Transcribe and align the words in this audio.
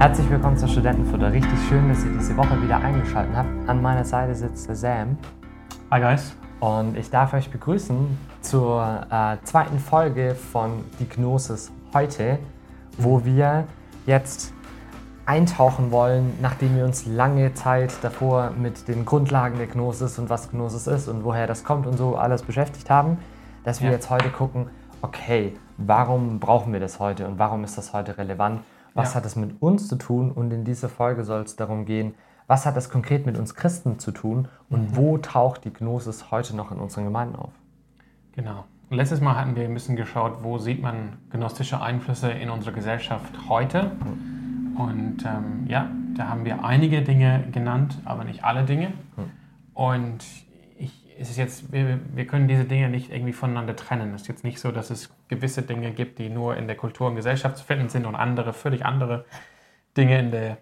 Herzlich 0.00 0.30
willkommen 0.30 0.56
zur 0.56 0.66
Studentenfutter. 0.68 1.30
Richtig 1.30 1.58
schön, 1.68 1.90
dass 1.90 2.02
ihr 2.06 2.12
diese 2.12 2.34
Woche 2.34 2.60
wieder 2.62 2.78
eingeschaltet 2.78 3.36
habt. 3.36 3.68
An 3.68 3.82
meiner 3.82 4.02
Seite 4.02 4.34
sitzt 4.34 4.66
der 4.66 4.74
Sam. 4.74 5.18
Hi 5.90 6.00
guys. 6.00 6.34
Und 6.58 6.96
ich 6.96 7.10
darf 7.10 7.34
euch 7.34 7.50
begrüßen 7.50 8.16
zur 8.40 9.06
äh, 9.10 9.36
zweiten 9.44 9.78
Folge 9.78 10.34
von 10.34 10.86
Die 10.98 11.06
Gnosis 11.06 11.70
heute, 11.92 12.38
wo 12.96 13.26
wir 13.26 13.64
jetzt 14.06 14.54
eintauchen 15.26 15.90
wollen, 15.90 16.32
nachdem 16.40 16.76
wir 16.76 16.86
uns 16.86 17.04
lange 17.04 17.52
Zeit 17.52 17.92
davor 18.00 18.52
mit 18.56 18.88
den 18.88 19.04
Grundlagen 19.04 19.58
der 19.58 19.66
Gnosis 19.66 20.18
und 20.18 20.30
was 20.30 20.50
Gnosis 20.50 20.86
ist 20.86 21.08
und 21.08 21.24
woher 21.24 21.46
das 21.46 21.62
kommt 21.62 21.86
und 21.86 21.98
so 21.98 22.16
alles 22.16 22.42
beschäftigt 22.42 22.88
haben, 22.88 23.18
dass 23.64 23.82
wir 23.82 23.88
Ja. 23.88 23.96
jetzt 23.96 24.08
heute 24.08 24.30
gucken, 24.30 24.70
okay, 25.02 25.58
warum 25.76 26.40
brauchen 26.40 26.72
wir 26.72 26.80
das 26.80 26.98
heute 27.00 27.28
und 27.28 27.38
warum 27.38 27.64
ist 27.64 27.76
das 27.76 27.92
heute 27.92 28.16
relevant? 28.16 28.60
Was 28.94 29.10
Ja. 29.10 29.16
hat 29.16 29.26
es 29.26 29.36
mit 29.36 29.60
uns 29.62 29.88
zu 29.88 29.96
tun? 29.96 30.30
Und 30.32 30.52
in 30.52 30.64
dieser 30.64 30.88
Folge 30.88 31.24
soll 31.24 31.42
es 31.42 31.56
darum 31.56 31.84
gehen, 31.84 32.14
was 32.46 32.66
hat 32.66 32.76
das 32.76 32.90
konkret 32.90 33.26
mit 33.26 33.38
uns 33.38 33.54
Christen 33.54 33.98
zu 34.00 34.10
tun 34.10 34.48
und 34.68 34.96
wo 34.96 35.18
taucht 35.18 35.64
die 35.64 35.72
Gnosis 35.72 36.30
heute 36.32 36.56
noch 36.56 36.72
in 36.72 36.78
unseren 36.78 37.04
Gemeinden 37.04 37.36
auf? 37.36 37.52
Genau. 38.32 38.64
Und 38.90 38.96
Letztes 38.96 39.20
Mal 39.20 39.36
hatten 39.36 39.54
wir 39.54 39.62
ein 39.64 39.72
bisschen 39.74 39.94
geschaut, 39.94 40.42
wo 40.42 40.58
sieht 40.58 40.82
man 40.82 41.18
gnostische 41.30 41.80
Einflüsse 41.80 42.30
in 42.32 42.50
unserer 42.50 42.72
Gesellschaft 42.72 43.32
heute. 43.48 43.92
Und 44.76 45.18
ähm, 45.24 45.66
ja, 45.68 45.88
da 46.16 46.28
haben 46.28 46.44
wir 46.44 46.64
einige 46.64 47.02
Dinge 47.02 47.44
genannt, 47.52 47.98
aber 48.04 48.24
nicht 48.24 48.42
alle 48.42 48.64
Dinge. 48.64 48.92
Und 49.74 50.24
ich, 51.20 51.22
es 51.22 51.30
ist 51.30 51.36
jetzt, 51.36 51.72
wir, 51.72 52.00
wir 52.14 52.26
können 52.26 52.48
diese 52.48 52.64
Dinge 52.64 52.88
nicht 52.88 53.10
irgendwie 53.10 53.32
voneinander 53.32 53.76
trennen. 53.76 54.14
Es 54.14 54.22
ist 54.22 54.28
jetzt 54.28 54.44
nicht 54.44 54.60
so, 54.60 54.72
dass 54.72 54.90
es 54.90 55.14
gewisse 55.28 55.62
Dinge 55.62 55.92
gibt, 55.92 56.18
die 56.18 56.28
nur 56.28 56.56
in 56.56 56.66
der 56.66 56.76
Kultur 56.76 57.08
und 57.08 57.16
Gesellschaft 57.16 57.56
zu 57.56 57.64
finden 57.64 57.88
sind 57.88 58.06
und 58.06 58.14
andere, 58.14 58.52
völlig 58.52 58.84
andere 58.84 59.24
Dinge 59.96 60.18
in 60.18 60.30
der 60.30 60.56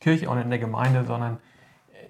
Kirche 0.00 0.28
und 0.28 0.38
in 0.38 0.50
der 0.50 0.58
Gemeinde, 0.58 1.04
sondern 1.04 1.38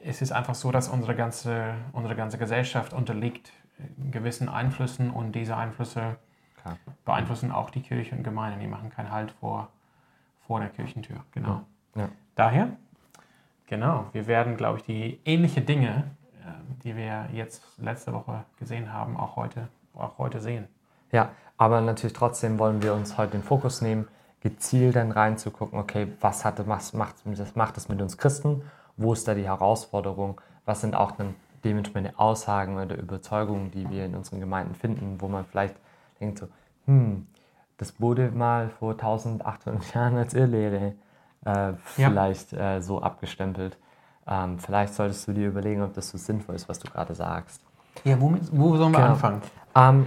es 0.04 0.20
ist 0.20 0.32
einfach 0.32 0.54
so, 0.54 0.70
dass 0.70 0.88
unsere 0.88 1.14
ganze, 1.14 1.74
unsere 1.92 2.14
ganze 2.14 2.38
Gesellschaft 2.38 2.92
unterliegt 2.92 3.52
gewissen 4.10 4.48
Einflüssen 4.48 5.10
und 5.10 5.32
diese 5.32 5.56
Einflüsse 5.56 6.16
Klar. 6.60 6.78
beeinflussen 7.04 7.50
auch 7.50 7.70
die 7.70 7.80
Kirche 7.80 8.14
und 8.14 8.22
Gemeinde. 8.22 8.58
Die 8.60 8.66
machen 8.66 8.90
keinen 8.90 9.10
Halt 9.10 9.30
vor, 9.32 9.68
vor 10.46 10.60
der 10.60 10.68
Kirchentür. 10.68 11.16
Genau. 11.32 11.62
Ja. 11.96 12.08
Daher, 12.34 12.68
genau, 13.66 14.06
wir 14.12 14.26
werden, 14.26 14.56
glaube 14.56 14.78
ich, 14.78 14.84
die 14.84 15.20
ähnliche 15.24 15.60
Dinge, 15.60 16.04
die 16.82 16.96
wir 16.96 17.28
jetzt 17.32 17.62
letzte 17.78 18.12
Woche 18.12 18.44
gesehen 18.58 18.92
haben, 18.92 19.16
auch 19.16 19.36
heute, 19.36 19.68
auch 19.94 20.18
heute 20.18 20.40
sehen. 20.40 20.68
Ja, 21.12 21.30
aber 21.56 21.80
natürlich 21.80 22.12
trotzdem 22.12 22.58
wollen 22.58 22.82
wir 22.82 22.94
uns 22.94 23.16
heute 23.16 23.32
den 23.32 23.42
Fokus 23.42 23.80
nehmen, 23.80 24.08
gezielt 24.40 24.96
dann 24.96 25.10
reinzugucken, 25.10 25.78
okay, 25.78 26.12
was, 26.20 26.44
hat, 26.44 26.66
was 26.68 26.92
macht, 26.92 27.16
das 27.24 27.56
macht 27.56 27.76
das 27.76 27.88
mit 27.88 28.02
uns 28.02 28.18
Christen? 28.18 28.62
Wo 28.96 29.12
ist 29.12 29.26
da 29.26 29.34
die 29.34 29.44
Herausforderung? 29.44 30.40
Was 30.64 30.80
sind 30.80 30.94
auch 30.94 31.12
dann 31.12 31.34
dementsprechende 31.64 32.18
Aussagen 32.18 32.76
oder 32.76 32.96
Überzeugungen, 32.96 33.70
die 33.70 33.88
wir 33.88 34.04
in 34.04 34.14
unseren 34.14 34.40
Gemeinden 34.40 34.74
finden, 34.74 35.20
wo 35.20 35.28
man 35.28 35.44
vielleicht 35.46 35.76
denkt 36.20 36.38
so, 36.38 36.48
hm, 36.86 37.26
das 37.78 38.00
wurde 38.00 38.30
mal 38.30 38.68
vor 38.68 38.92
1800 38.92 39.94
Jahren 39.94 40.16
als 40.16 40.34
Irrlehre 40.34 40.94
äh, 41.44 41.72
vielleicht 41.84 42.52
äh, 42.52 42.80
so 42.80 43.00
abgestempelt. 43.00 43.76
Ähm, 44.26 44.58
vielleicht 44.58 44.94
solltest 44.94 45.28
du 45.28 45.32
dir 45.32 45.48
überlegen, 45.48 45.82
ob 45.82 45.92
das 45.94 46.08
so 46.10 46.18
sinnvoll 46.18 46.54
ist, 46.54 46.68
was 46.68 46.78
du 46.78 46.88
gerade 46.88 47.14
sagst. 47.14 47.60
Ja, 48.04 48.20
womit, 48.20 48.42
wo 48.52 48.76
sollen 48.76 48.92
wir 48.92 48.98
Genau. 48.98 49.10
anfangen? 49.12 49.42
Ähm, 49.74 50.06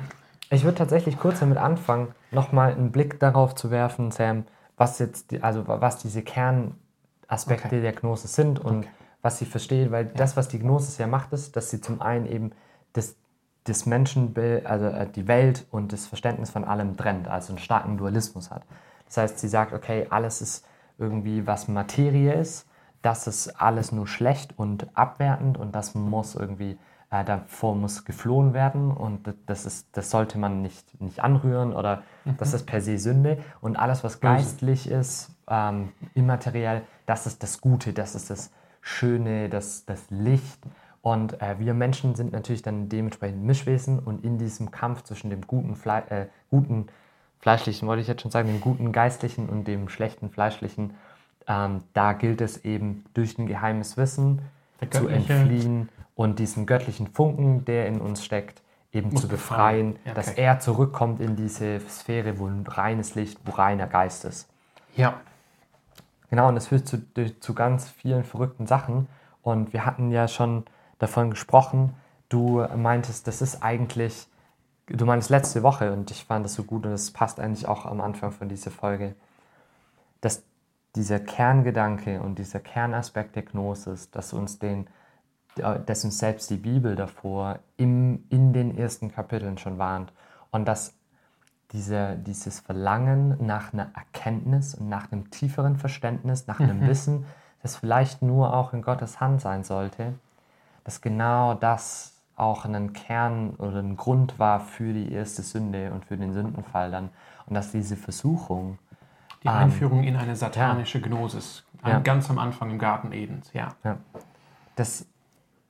ich 0.49 0.63
würde 0.63 0.77
tatsächlich 0.77 1.17
kurz 1.17 1.39
damit 1.39 1.57
anfangen, 1.57 2.13
nochmal 2.31 2.71
einen 2.71 2.91
Blick 2.91 3.19
darauf 3.19 3.53
zu 3.55 3.69
werfen, 3.71 4.11
Sam, 4.11 4.45
was 4.77 4.99
jetzt, 4.99 5.31
die, 5.31 5.43
also 5.43 5.67
was 5.67 5.97
diese 5.97 6.21
Kernaspekte 6.21 7.67
Okay. 7.67 7.81
der 7.81 7.93
Gnosis 7.93 8.33
sind 8.33 8.59
und 8.59 8.79
Okay. 8.79 8.89
was 9.21 9.39
sie 9.39 9.45
versteht, 9.45 9.91
weil 9.91 10.05
das, 10.05 10.37
was 10.37 10.47
die 10.47 10.59
Gnosis 10.59 10.97
ja 10.97 11.07
macht, 11.07 11.33
ist, 11.33 11.55
dass 11.55 11.69
sie 11.69 11.81
zum 11.81 12.01
einen 12.01 12.25
eben 12.27 12.51
das, 12.93 13.15
das 13.65 13.85
Menschenbild, 13.85 14.65
also 14.65 14.85
äh, 14.85 15.07
die 15.09 15.27
Welt 15.27 15.65
und 15.71 15.91
das 15.91 16.05
Verständnis 16.07 16.49
von 16.49 16.63
allem 16.63 16.95
trennt, 16.95 17.27
also 17.27 17.49
einen 17.53 17.59
starken 17.59 17.97
Dualismus 17.97 18.51
hat. 18.51 18.63
Das 19.05 19.17
heißt, 19.17 19.39
sie 19.39 19.47
sagt, 19.47 19.73
okay, 19.73 20.07
alles 20.09 20.41
ist 20.41 20.65
irgendwie, 20.97 21.45
was 21.47 21.67
Materie 21.67 22.33
ist, 22.33 22.66
das 23.01 23.27
ist 23.27 23.61
alles 23.61 23.91
nur 23.91 24.07
schlecht 24.07 24.57
und 24.57 24.87
abwertend 24.97 25.57
und 25.57 25.75
das 25.75 25.95
muss 25.95 26.35
irgendwie, 26.35 26.77
äh, 27.09 27.23
davor 27.23 27.75
muss 27.75 28.05
geflohen 28.05 28.53
werden 28.53 28.91
und 28.91 29.33
das, 29.45 29.65
ist, 29.65 29.89
das 29.93 30.09
sollte 30.09 30.37
man 30.37 30.61
nicht, 30.61 30.99
nicht 30.99 31.21
anrühren 31.21 31.73
oder 31.73 32.03
das 32.37 32.53
ist 32.53 32.65
per 32.65 32.81
se 32.81 32.97
Sünde. 32.97 33.39
Und 33.61 33.77
alles, 33.77 34.03
was 34.03 34.19
geistlich 34.19 34.89
ist, 34.89 35.31
ähm, 35.49 35.93
immateriell, 36.13 36.81
das 37.05 37.27
ist 37.27 37.43
das 37.43 37.61
Gute, 37.61 37.93
das 37.93 38.15
ist 38.15 38.29
das 38.29 38.51
Schöne, 38.81 39.49
das, 39.49 39.85
das 39.85 40.09
Licht. 40.09 40.61
Und 41.01 41.41
äh, 41.41 41.59
wir 41.59 41.73
Menschen 41.73 42.15
sind 42.15 42.33
natürlich 42.33 42.63
dann 42.63 42.89
dementsprechend 42.89 43.43
Mischwesen 43.43 43.99
und 43.99 44.25
in 44.25 44.37
diesem 44.37 44.71
Kampf 44.71 45.03
zwischen 45.03 45.29
dem 45.29 45.41
guten, 45.47 45.75
Fle 45.75 46.03
äh, 46.09 46.25
guten 46.49 46.87
fleischlichen, 47.39 47.87
wollte 47.87 48.01
ich 48.01 48.07
jetzt 48.07 48.21
schon 48.23 48.31
sagen, 48.31 48.49
dem 48.49 48.59
guten 48.59 48.91
geistlichen 48.91 49.47
und 49.47 49.67
dem 49.67 49.87
schlechten 49.89 50.29
fleischlichen, 50.29 50.95
ähm, 51.47 51.83
da 51.93 52.13
gilt 52.13 52.41
es 52.41 52.63
eben 52.65 53.05
durch 53.13 53.37
ein 53.37 53.47
geheimes 53.47 53.97
Wissen 53.97 54.41
zu 54.91 55.07
entfliehen 55.07 55.89
und 56.15 56.39
diesen 56.39 56.65
göttlichen 56.65 57.07
Funken, 57.07 57.65
der 57.65 57.87
in 57.87 58.01
uns 58.01 58.23
steckt, 58.23 58.61
eben 58.91 59.11
Muss 59.11 59.21
zu 59.21 59.27
befreien, 59.27 59.93
befreien. 59.93 60.05
Ja, 60.05 60.13
dass 60.13 60.29
okay. 60.29 60.41
er 60.41 60.59
zurückkommt 60.59 61.21
in 61.21 61.35
diese 61.35 61.79
Sphäre, 61.81 62.39
wo 62.39 62.47
ein 62.47 62.65
reines 62.67 63.15
Licht, 63.15 63.39
wo 63.45 63.51
reiner 63.51 63.87
Geist 63.87 64.25
ist. 64.25 64.49
Ja. 64.95 65.19
Genau, 66.29 66.49
und 66.49 66.55
das 66.55 66.67
führt 66.67 66.87
zu, 66.87 67.01
zu 67.39 67.53
ganz 67.53 67.89
vielen 67.89 68.23
verrückten 68.23 68.67
Sachen. 68.67 69.07
Und 69.41 69.71
wir 69.71 69.85
hatten 69.85 70.11
ja 70.11 70.27
schon 70.27 70.65
davon 70.99 71.29
gesprochen, 71.29 71.93
du 72.27 72.65
meintest, 72.75 73.27
das 73.27 73.41
ist 73.41 73.63
eigentlich, 73.63 74.27
du 74.87 75.05
meintest 75.05 75.29
letzte 75.29 75.63
Woche 75.63 75.93
und 75.93 76.11
ich 76.11 76.25
fand 76.25 76.43
das 76.43 76.55
so 76.55 76.63
gut 76.63 76.85
und 76.85 76.91
das 76.91 77.11
passt 77.11 77.39
eigentlich 77.39 77.67
auch 77.67 77.85
am 77.85 78.01
Anfang 78.01 78.31
von 78.31 78.49
dieser 78.49 78.71
Folge, 78.71 79.15
dass 80.19 80.43
dieser 80.97 81.19
Kerngedanke 81.19 82.21
und 82.21 82.39
dieser 82.39 82.59
Kernaspekt 82.59 83.35
der 83.35 83.43
Gnosis, 83.43 84.11
dass 84.11 84.33
uns 84.33 84.59
den, 84.59 84.87
dass 85.55 86.03
uns 86.03 86.19
selbst 86.19 86.49
die 86.49 86.57
Bibel 86.57 86.95
davor 86.95 87.59
im, 87.77 88.25
in 88.29 88.51
den 88.51 88.77
ersten 88.77 89.11
Kapiteln 89.11 89.57
schon 89.57 89.77
warnt 89.77 90.11
und 90.51 90.67
dass 90.67 90.93
diese, 91.71 92.15
dieses 92.15 92.59
Verlangen 92.59 93.37
nach 93.45 93.73
einer 93.73 93.91
Erkenntnis 93.93 94.75
und 94.75 94.89
nach 94.89 95.11
einem 95.11 95.29
tieferen 95.31 95.77
Verständnis, 95.77 96.47
nach 96.47 96.59
einem 96.59 96.87
Wissen, 96.87 97.25
das 97.61 97.75
vielleicht 97.75 98.21
nur 98.21 98.53
auch 98.53 98.73
in 98.73 98.81
Gottes 98.81 99.19
Hand 99.19 99.41
sein 99.41 99.63
sollte, 99.63 100.13
dass 100.83 101.01
genau 101.01 101.53
das 101.53 102.13
auch 102.35 102.65
ein 102.65 102.93
Kern 102.93 103.51
oder 103.57 103.79
ein 103.79 103.97
Grund 103.97 104.39
war 104.39 104.59
für 104.59 104.93
die 104.93 105.11
erste 105.11 105.41
Sünde 105.41 105.91
und 105.91 106.05
für 106.05 106.17
den 106.17 106.33
Sündenfall 106.33 106.91
dann. 106.91 107.09
Und 107.47 107.55
dass 107.55 107.71
diese 107.71 107.97
Versuchung, 107.97 108.77
Die 109.43 109.47
Einführung 109.49 110.03
in 110.03 110.15
eine 110.15 110.35
satanische 110.35 110.99
Gnosis. 111.01 111.63
Ja. 111.85 111.99
Ganz 111.99 112.29
am 112.29 112.39
Anfang 112.39 112.71
im 112.71 112.79
Garten 112.79 113.11
Edens, 113.11 113.53
ja. 113.53 113.75
ja, 113.83 113.97
dass, 114.75 115.05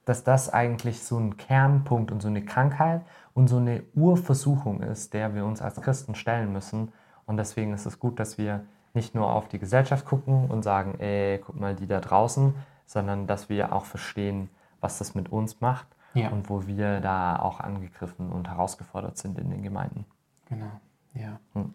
dass 0.05 0.23
das 0.23 0.51
eigentlich 0.51 1.03
so 1.03 1.17
ein 1.17 1.38
Kernpunkt 1.38 2.11
und 2.11 2.22
so 2.22 2.29
eine 2.29 2.44
Krankheit 2.44 3.01
und 3.33 3.47
so 3.50 3.57
eine 3.57 3.83
Urversuchung 3.94 4.81
ist, 4.81 5.13
der 5.13 5.35
wir 5.35 5.45
uns 5.45 5.61
als 5.61 5.81
Christen 5.81 6.16
stellen 6.16 6.53
müssen. 6.53 6.94
Und 7.25 7.38
deswegen 7.38 7.73
ist 7.73 7.85
es 7.85 8.00
gut, 8.00 8.19
dass 8.19 8.38
wir 8.38 8.63
nicht 8.94 9.16
nur 9.16 9.31
auf 9.31 9.47
die 9.47 9.59
Gesellschaft 9.59 10.06
gucken 10.06 10.50
und 10.50 10.63
sagen, 10.63 10.95
ey, 11.00 11.39
guck 11.45 11.59
mal, 11.59 11.75
die 11.75 11.88
da 11.88 12.00
draußen, 12.00 12.56
sondern 12.85 13.27
dass 13.27 13.50
wir 13.50 13.73
auch 13.73 13.85
verstehen, 13.85 14.50
was 14.79 14.97
das 14.97 15.13
mit 15.13 15.29
uns 15.29 15.61
macht 15.61 15.88
Ja. 16.13 16.29
und 16.29 16.50
wo 16.50 16.67
wir 16.67 17.00
da 17.01 17.38
auch 17.38 17.59
angegriffen 17.59 18.31
und 18.31 18.47
herausgefordert 18.47 19.17
sind 19.17 19.38
in 19.38 19.51
den 19.51 19.61
Gemeinden. 19.61 20.06
Genau, 20.50 20.72
ja. 21.13 21.39
Hm. 21.53 21.73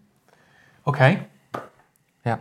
Okay, 0.84 1.18
Ja, 2.24 2.38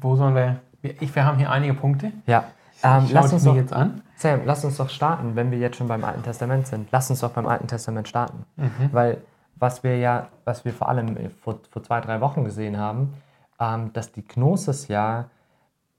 wo 0.00 0.16
sollen 0.16 0.34
wir, 0.34 0.60
wir- 0.82 1.00
ich, 1.02 1.14
wir 1.14 1.24
haben 1.24 1.38
hier 1.38 1.50
einige 1.50 1.74
Punkte. 1.74 2.12
ja. 2.26 2.44
Ähm, 2.82 3.08
lass 3.12 3.30
uns 3.30 3.44
doch, 3.44 3.54
jetzt 3.54 3.74
an. 3.74 4.00
Sam, 4.16 4.40
lass 4.46 4.64
uns 4.64 4.78
doch 4.78 4.88
starten, 4.88 5.36
wenn 5.36 5.50
wir 5.50 5.58
jetzt 5.58 5.76
schon 5.76 5.86
beim 5.86 6.02
Alten 6.02 6.22
Testament 6.22 6.66
sind. 6.66 6.88
Lass 6.90 7.10
uns 7.10 7.20
doch 7.20 7.30
beim 7.30 7.46
Alten 7.46 7.66
Testament 7.66 8.08
starten. 8.08 8.46
Weil 8.90 9.18
was 9.56 9.82
wir 9.84 9.98
ja, 9.98 10.28
was 10.46 10.64
wir 10.64 10.72
vor 10.72 10.88
allem 10.88 11.14
vor, 11.42 11.58
vor 11.70 11.82
zwei, 11.82 12.00
drei 12.00 12.22
Wochen 12.22 12.42
gesehen 12.42 12.78
haben, 12.78 13.12
ähm, 13.60 13.92
dass 13.92 14.12
die 14.12 14.26
Gnosis 14.26 14.88
ja 14.88 15.26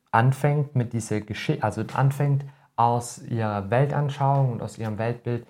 anfängt 0.10 0.75
mit 0.75 0.94
dieser 0.94 1.22
Geschichte, 1.22 1.63
also 1.63 1.84
anfängt 1.94 2.45
aus 2.75 3.19
ihrer 3.22 3.69
Weltanschauung 3.69 4.54
und 4.54 4.63
aus 4.63 4.80
ihrem 4.80 4.98
Weltbild 4.98 5.45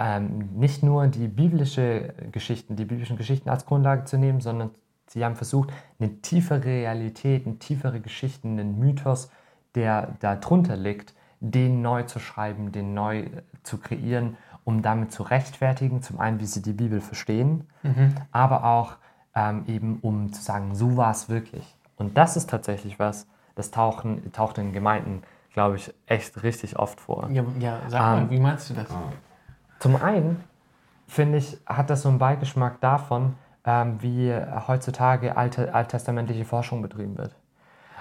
ähm, 0.00 0.50
nicht 0.56 0.82
nur 0.82 1.06
die 1.06 1.28
biblische 1.28 2.12
Geschichten, 2.32 2.74
die 2.74 2.84
biblischen 2.86 3.16
Geschichten 3.16 3.48
als 3.50 3.66
Grundlage 3.66 4.02
zu 4.04 4.18
nehmen, 4.18 4.40
sondern 4.40 4.70
sie 5.08 5.24
haben 5.24 5.36
versucht, 5.36 5.70
eine 5.98 6.20
tiefere 6.20 6.64
Realität, 6.64 7.46
eine 7.46 7.58
tiefere 7.58 8.00
Geschichten, 8.00 8.58
einen 8.58 8.78
Mythos, 8.78 9.30
der 9.74 10.14
da 10.20 10.36
drunter 10.36 10.76
liegt, 10.76 11.14
den 11.40 11.82
neu 11.82 12.02
zu 12.04 12.18
schreiben, 12.18 12.72
den 12.72 12.94
neu 12.94 13.20
äh, 13.20 13.42
zu 13.62 13.78
kreieren, 13.78 14.36
um 14.64 14.82
damit 14.82 15.12
zu 15.12 15.22
rechtfertigen, 15.22 16.02
zum 16.02 16.18
einen, 16.18 16.40
wie 16.40 16.46
sie 16.46 16.62
die 16.62 16.72
Bibel 16.72 17.00
verstehen, 17.00 17.68
aber 18.32 18.64
auch 18.64 18.96
ähm, 19.34 19.62
eben, 19.68 19.98
um 20.00 20.32
zu 20.32 20.42
sagen, 20.42 20.74
so 20.74 20.96
war 20.96 21.12
es 21.12 21.28
wirklich. 21.28 21.76
Und 21.96 22.16
das 22.16 22.36
ist 22.36 22.50
tatsächlich 22.50 22.98
was, 22.98 23.28
das 23.54 23.70
tauchen, 23.70 24.32
taucht 24.32 24.58
in 24.58 24.72
Gemeinden, 24.72 25.22
glaube 25.52 25.76
ich, 25.76 25.94
echt 26.06 26.42
richtig 26.42 26.78
oft 26.78 27.00
vor. 27.00 27.28
Ja, 27.30 27.44
ja 27.60 27.78
sag 27.88 28.00
mal, 28.00 28.22
Ähm, 28.22 28.30
wie 28.30 28.40
meinst 28.40 28.68
du 28.70 28.74
das? 28.74 28.88
Zum 29.78 29.96
einen, 29.96 30.42
finde 31.06 31.38
ich, 31.38 31.58
hat 31.64 31.88
das 31.88 32.02
so 32.02 32.08
einen 32.08 32.18
Beigeschmack 32.18 32.80
davon, 32.80 33.34
ähm, 33.66 34.00
wie 34.00 34.32
heutzutage 34.66 35.36
alte, 35.36 35.74
alttestamentliche 35.74 36.44
Forschung 36.44 36.80
betrieben 36.80 37.18
wird. 37.18 37.34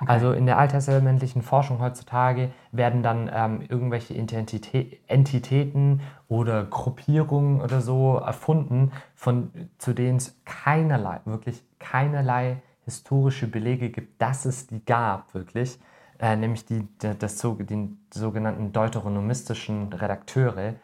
Also 0.06 0.33
in 0.33 0.45
der 0.45 0.57
alttestamentlichen 0.57 1.41
Forschung 1.41 1.79
heutzutage 1.79 2.51
werden 2.71 3.01
dann 3.01 3.29
ähm, 3.33 3.62
irgendwelche 3.67 4.13
Identitä 4.13 4.85
Entitäten 5.07 6.01
oder 6.27 6.65
Gruppierungen 6.65 7.62
oder 7.62 7.81
so 7.81 8.17
erfunden, 8.17 8.91
von, 9.13 9.51
zu 9.77 9.94
denen 9.94 10.17
es 10.17 10.38
keinerlei, 10.44 11.21
wirklich 11.25 11.63
keinerlei 11.79 12.57
historische 12.83 13.47
Belege 13.47 13.89
gibt, 13.89 14.21
dass 14.21 14.45
es 14.45 14.68
die 14.68 14.83
gab, 14.83 15.33
wirklich. 15.33 15.79
Äh, 16.19 16.35
nämlich 16.35 16.65
die, 16.65 16.88
das, 17.00 17.38
die 17.38 17.97
sogenannten 18.13 18.71
deuteronomistischen 18.71 19.91
Redakteure. 19.91 20.75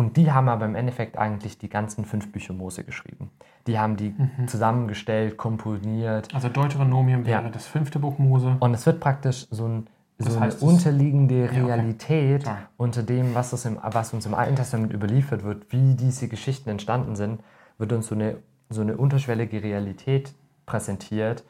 Und 0.00 0.16
die 0.16 0.32
haben 0.32 0.48
aber 0.48 0.64
im 0.64 0.76
Endeffekt 0.76 1.18
eigentlich 1.18 1.58
die 1.58 1.68
ganzen 1.68 2.06
fünf 2.06 2.32
Bücher 2.32 2.54
Mose 2.54 2.84
geschrieben. 2.84 3.30
Die 3.66 3.78
haben 3.78 3.98
die 3.98 4.14
zusammengestellt, 4.46 5.36
komponiert. 5.36 6.34
Also 6.34 6.48
Deuteronomium 6.48 7.26
wäre 7.26 7.42
Ja. 7.42 7.50
das 7.50 7.66
fünfte 7.66 7.98
Buch 7.98 8.18
Mose. 8.18 8.56
Und 8.60 8.72
es 8.72 8.86
wird 8.86 8.98
praktisch 8.98 9.46
so, 9.50 9.66
ein, 9.66 9.88
so 10.16 10.38
eine 10.38 10.54
unterliegende 10.54 11.44
okay. 11.50 11.60
Realität 11.60 12.44
Sorry. 12.44 12.56
unter 12.78 13.02
dem, 13.02 13.34
was, 13.34 13.66
im, 13.66 13.76
was 13.82 14.14
uns 14.14 14.24
im 14.24 14.32
Alten 14.32 14.56
Testament 14.56 14.90
überliefert 14.90 15.44
wird, 15.44 15.70
wie 15.70 15.94
diese 15.96 16.28
Geschichten 16.28 16.70
entstanden 16.70 17.14
sind, 17.14 17.42
wird 17.76 17.92
uns 17.92 18.06
so 18.06 18.14
eine, 18.14 18.38
so 18.70 18.80
eine 18.80 18.96
unterschwellige 18.96 19.62
Realität 19.62 20.32
präsentiert, 20.64 21.44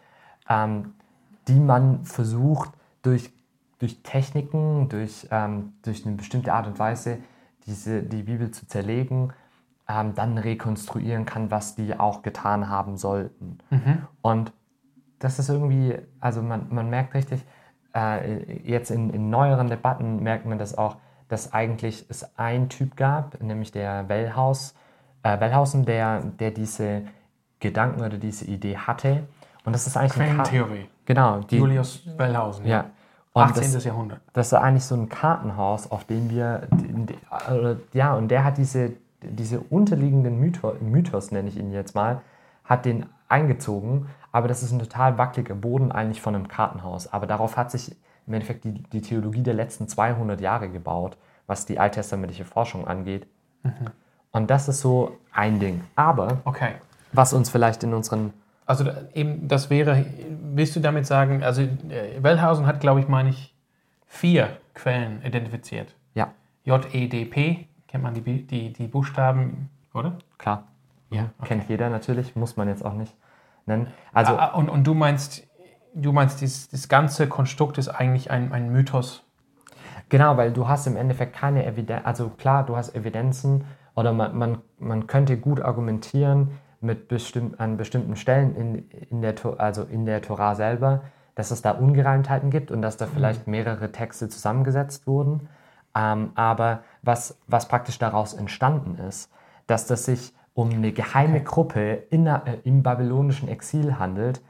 ähm, 0.48 0.94
die 1.46 1.60
man 1.60 2.04
versucht 2.04 2.70
durch, 3.02 3.30
durch 3.78 4.02
Techniken, 4.02 4.88
durch, 4.88 5.28
ähm, 5.30 5.74
durch 5.82 6.04
eine 6.04 6.16
bestimmte 6.16 6.52
Art 6.52 6.66
und 6.66 6.80
Weise, 6.80 7.18
diese, 7.66 8.02
die 8.02 8.22
Bibel 8.22 8.50
zu 8.50 8.66
zerlegen, 8.66 9.32
ähm, 9.88 10.14
dann 10.14 10.38
rekonstruieren 10.38 11.24
kann, 11.24 11.50
was 11.50 11.74
die 11.74 11.98
auch 11.98 12.22
getan 12.22 12.68
haben 12.68 12.96
sollten. 12.96 13.58
Und 14.22 14.52
das 15.18 15.38
ist 15.38 15.48
irgendwie, 15.48 15.96
also 16.20 16.42
man, 16.42 16.66
man 16.70 16.90
merkt 16.90 17.14
richtig, 17.14 17.44
äh, 17.94 18.60
jetzt 18.62 18.90
in, 18.90 19.10
in 19.10 19.30
neueren 19.30 19.68
Debatten 19.68 20.22
merkt 20.22 20.46
man 20.46 20.58
das 20.58 20.76
auch, 20.76 20.96
dass 21.28 21.52
eigentlich 21.52 22.06
es 22.08 22.38
einen 22.38 22.68
Typ 22.68 22.96
gab, 22.96 23.40
nämlich 23.40 23.72
der 23.72 24.08
Wellhaus, 24.08 24.74
äh, 25.22 25.38
Wellhausen, 25.38 25.84
der, 25.84 26.20
der 26.20 26.50
diese 26.50 27.02
Gedanken 27.60 28.00
oder 28.00 28.16
diese 28.16 28.46
Idee 28.46 28.76
hatte. 28.76 29.24
Und 29.64 29.74
das 29.74 29.86
ist 29.86 29.96
eigentlich 29.96 30.12
Quellentheorie. 30.12 30.88
Genau, 31.04 31.40
die, 31.40 31.58
Julius 31.58 32.02
Wellhausen. 32.16 32.66
ja. 32.66 32.86
Und 33.32 33.42
18. 33.44 33.72
das, 33.72 33.84
Jahrhundert. 33.84 34.20
das 34.32 34.48
ist 34.48 34.54
eigentlich 34.54 34.84
so 34.84 34.96
ein 34.96 35.08
Kartenhaus, 35.08 35.90
auf 35.90 36.04
dem 36.04 36.30
wir, 36.30 36.66
ja, 37.92 38.14
und 38.14 38.28
der 38.28 38.44
hat 38.44 38.58
diese, 38.58 38.92
diese 39.22 39.60
unterliegenden 39.60 40.40
Mythos, 40.40 40.74
Mythos, 40.80 41.30
nenne 41.30 41.48
ich 41.48 41.56
ihn 41.56 41.72
jetzt 41.72 41.94
mal, 41.94 42.22
hat 42.64 42.84
den 42.84 43.06
eingezogen, 43.28 44.06
aber 44.32 44.48
das 44.48 44.62
ist 44.62 44.72
ein 44.72 44.78
total 44.80 45.16
wackeliger 45.18 45.54
Boden 45.54 45.92
eigentlich 45.92 46.20
von 46.20 46.34
einem 46.34 46.48
Kartenhaus. 46.48 47.12
Aber 47.12 47.26
darauf 47.26 47.56
hat 47.56 47.70
sich 47.70 47.94
im 48.26 48.34
Endeffekt 48.34 48.64
die, 48.64 48.72
die 48.74 49.00
Theologie 49.00 49.42
der 49.42 49.54
letzten 49.54 49.88
200 49.88 50.40
Jahre 50.40 50.68
gebaut, 50.68 51.16
was 51.46 51.66
die 51.66 51.78
alttestamentliche 51.78 52.44
Forschung 52.44 52.86
angeht. 52.86 53.26
Und 54.32 54.50
das 54.50 54.68
ist 54.68 54.80
so 54.80 55.16
ein 55.32 55.58
Ding. 55.60 55.82
Aber 55.96 56.38
Okay. 56.44 56.74
was 57.12 57.32
uns 57.32 57.50
vielleicht 57.50 57.82
in 57.82 57.92
unseren, 57.94 58.32
Also 58.70 58.84
eben, 59.14 59.48
das 59.48 59.68
wäre, 59.68 60.06
willst 60.54 60.76
du 60.76 60.80
damit 60.80 61.04
sagen, 61.04 61.42
also 61.42 61.62
äh, 61.62 62.22
Wellhausen 62.22 62.66
hat, 62.68 62.78
glaube 62.78 63.00
ich, 63.00 63.08
meine 63.08 63.30
ich, 63.30 63.52
vier 64.06 64.58
Quellen 64.74 65.22
identifiziert. 65.24 65.96
ja, 66.14 66.32
J-E-D-P, 66.62 67.66
kennt 67.88 68.04
man 68.04 68.14
die, 68.14 68.46
die, 68.46 68.72
die 68.72 68.86
Buchstaben, 68.86 69.70
oder? 69.92 70.18
klar, 70.38 70.68
Ja. 71.10 71.30
kennt 71.44 71.68
jeder 71.68 71.90
natürlich, 71.90 72.36
muss 72.36 72.56
man 72.56 72.68
jetzt 72.68 72.84
auch 72.84 72.94
nicht 72.94 73.12
nennen. 73.66 73.88
Also, 74.12 74.36
Ah, 74.36 74.54
und, 74.54 74.68
und 74.68 74.86
du 74.86 74.94
meinst, 74.94 75.42
du 75.92 76.12
meinst, 76.12 76.40
dieses, 76.40 76.68
das 76.68 76.88
ganze 76.88 77.28
Konstrukt 77.28 77.76
ist 77.76 77.88
eigentlich 77.88 78.30
ein, 78.30 78.52
ein 78.52 78.70
Mythos. 78.70 79.24
Genau, 80.10 80.36
weil 80.36 80.52
du 80.52 80.68
hast 80.68 80.86
im 80.86 80.96
Endeffekt 80.96 81.34
keine 81.34 81.66
Evidenz, 81.66 82.02
also 82.04 82.28
klar, 82.28 82.64
du 82.64 82.76
hast 82.76 82.94
Evidenzen 82.94 83.64
oder 83.96 84.12
man, 84.12 84.38
man, 84.38 84.58
man 84.78 85.08
könnte 85.08 85.36
gut 85.38 85.60
argumentieren 85.60 86.52
mit 86.80 87.08
bestimmt, 87.08 87.60
an 87.60 87.76
bestimmten 87.76 88.16
Stellen 88.16 88.56
in, 88.56 88.88
in, 89.10 89.22
der, 89.22 89.34
also 89.58 89.82
in 89.84 90.06
der 90.06 90.22
Tora 90.22 90.54
selber, 90.54 91.02
dass 91.34 91.50
es 91.50 91.62
da 91.62 91.72
Ungereimtheiten 91.72 92.50
gibt 92.50 92.70
und 92.70 92.82
dass 92.82 92.96
da 92.96 93.06
vielleicht 93.06 93.46
mehrere 93.46 93.92
Texte 93.92 94.28
zusammengesetzt 94.28 95.06
wurden. 95.06 95.48
Ähm, 95.94 96.32
aber 96.34 96.82
was, 97.02 97.38
was 97.46 97.68
praktisch 97.68 97.98
daraus 97.98 98.34
entstanden 98.34 98.98
ist, 99.08 99.30
dass 99.66 99.86
das 99.86 100.04
sich 100.04 100.32
um 100.54 100.70
eine 100.70 100.92
geheime 100.92 101.42
Gruppe 101.42 102.04
in, 102.10 102.26
äh, 102.26 102.40
im 102.64 102.82
babylonischen 102.82 103.48
Exil 103.48 103.98
handelt, 103.98 104.40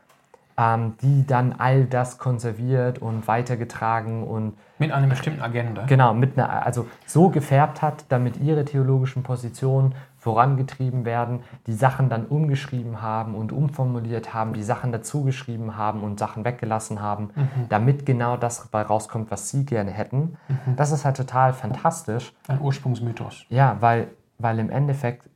ähm, 0.60 0.94
die 1.00 1.26
dann 1.26 1.54
all 1.56 1.86
das 1.86 2.18
konserviert 2.18 2.98
und 2.98 3.26
weitergetragen 3.26 4.24
und 4.24 4.58
Mit 4.78 4.92
einer 4.92 5.06
bestimmten 5.06 5.40
Agenda. 5.40 5.86
Genau, 5.86 6.12
mit 6.12 6.38
einer, 6.38 6.66
also 6.66 6.86
so 7.06 7.30
gefärbt 7.30 7.80
hat, 7.80 8.04
damit 8.10 8.36
ihre 8.36 8.66
theologischen 8.66 9.22
Positionen 9.22 9.94
vorangetrieben 10.18 11.06
werden, 11.06 11.40
die 11.66 11.72
Sachen 11.72 12.10
dann 12.10 12.26
umgeschrieben 12.26 13.00
haben 13.00 13.34
und 13.34 13.52
umformuliert 13.52 14.34
haben, 14.34 14.52
die 14.52 14.62
Sachen 14.62 14.92
dazugeschrieben 14.92 15.78
haben 15.78 16.02
und 16.02 16.18
Sachen 16.18 16.44
weggelassen 16.44 17.00
haben, 17.00 17.30
damit 17.70 18.04
genau 18.04 18.36
das 18.36 18.68
dabei 18.70 18.82
rauskommt, 18.82 19.30
was 19.30 19.48
sie 19.48 19.64
gerne 19.64 19.90
hätten. 19.90 20.36
Das 20.76 20.92
ist 20.92 21.06
halt 21.06 21.16
total 21.16 21.54
fantastisch. 21.54 22.34
Ein 22.48 22.60
Ursprungsmythos. 22.60 23.46
Ja, 23.48 23.78
weil, 23.80 24.08
weil 24.38 24.58
im 24.58 24.68
Endeffekt 24.68 25.30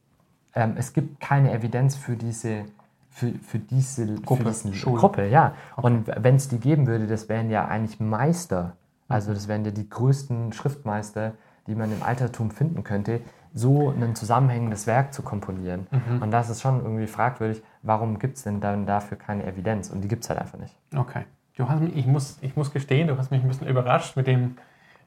ähm, 0.54 0.74
es 0.76 0.92
gibt 0.92 1.18
keine 1.18 1.50
Evidenz 1.52 1.96
für 1.96 2.16
diese 2.16 2.66
für, 3.14 3.30
für 3.46 3.60
diese 3.60 4.12
Gruppe, 4.16 4.52
für 4.52 4.68
diesen. 4.70 4.96
Gruppe, 4.96 5.28
ja. 5.28 5.54
Und 5.76 6.08
wenn 6.16 6.34
es 6.34 6.48
die 6.48 6.58
geben 6.58 6.88
würde, 6.88 7.06
das 7.06 7.28
wären 7.28 7.48
ja 7.48 7.64
eigentlich 7.66 8.00
Meister. 8.00 8.76
Also 9.06 9.32
das 9.32 9.46
wären 9.46 9.64
ja 9.64 9.70
die 9.70 9.88
größten 9.88 10.52
Schriftmeister, 10.52 11.34
die 11.68 11.76
man 11.76 11.92
im 11.92 12.02
Altertum 12.02 12.50
finden 12.50 12.82
könnte, 12.82 13.20
so 13.54 13.90
ein 13.90 14.16
zusammenhängendes 14.16 14.88
Werk 14.88 15.14
zu 15.14 15.22
komponieren. 15.22 15.86
Und 16.20 16.32
das 16.32 16.50
ist 16.50 16.60
schon 16.60 16.80
irgendwie 16.82 17.06
fragwürdig, 17.06 17.62
warum 17.82 18.18
gibt 18.18 18.36
es 18.36 18.42
denn 18.42 18.60
dann 18.60 18.84
dafür 18.84 19.16
keine 19.16 19.46
Evidenz? 19.46 19.90
Und 19.90 20.00
die 20.00 20.08
gibt 20.08 20.24
es 20.24 20.30
halt 20.30 20.40
einfach 20.40 20.58
nicht. 20.58 20.74
Okay. 20.96 21.24
Du 21.56 21.68
hast 21.68 21.80
mich, 21.80 21.96
ich, 21.96 22.06
muss, 22.06 22.38
ich 22.40 22.56
muss 22.56 22.72
gestehen, 22.72 23.06
du 23.06 23.16
hast 23.16 23.30
mich 23.30 23.42
ein 23.42 23.46
bisschen 23.48 23.68
überrascht 23.68 24.16
mit 24.16 24.26
dem, 24.26 24.56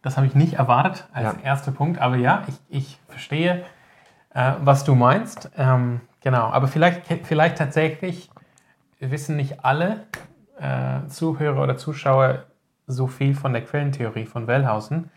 das 0.02 0.16
habe 0.16 0.28
ich 0.28 0.34
nicht 0.34 0.54
erwartet 0.54 1.10
als 1.12 1.36
Ja. 1.36 1.40
erster 1.44 1.74
Punkt. 1.74 2.00
Aber 2.00 2.16
ja, 2.16 2.44
ich, 2.48 2.56
ich 2.70 3.00
verstehe, 3.10 3.64
äh, 4.34 4.54
was 4.62 4.86
du 4.86 4.96
meinst. 4.96 5.50
Ähm, 5.58 6.00
genau, 6.22 6.46
aber 6.50 6.68
vielleicht, 6.68 7.02
vielleicht 7.26 7.58
tatsächlich 7.58 8.30
wissen 9.00 9.36
nicht 9.36 9.64
alle 9.64 10.06
äh, 10.60 11.08
Zuhörer 11.08 11.62
oder 11.64 11.78
Zuschauer 11.78 12.46
so 12.88 13.08
viel 13.08 13.36
von 13.36 13.54
der 13.54 13.64
Quellentheorie 13.64 14.26
von 14.26 14.48
Wellhausen. 14.48 15.10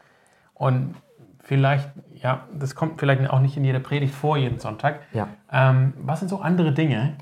Und 0.54 0.94
vielleicht, 1.40 1.88
ja, 2.14 2.46
das 2.52 2.74
kommt 2.74 3.00
vielleicht 3.00 3.28
auch 3.30 3.40
nicht 3.40 3.56
in 3.56 3.64
jeder 3.64 3.80
Predigt 3.80 4.14
vor 4.14 4.36
jeden 4.36 4.58
Sonntag. 4.58 5.00
Ja. 5.12 5.28
Ähm, 5.50 5.94
was 5.98 6.18
sind 6.20 6.28
so 6.28 6.40
andere 6.40 6.72
Dinge, 6.72 7.14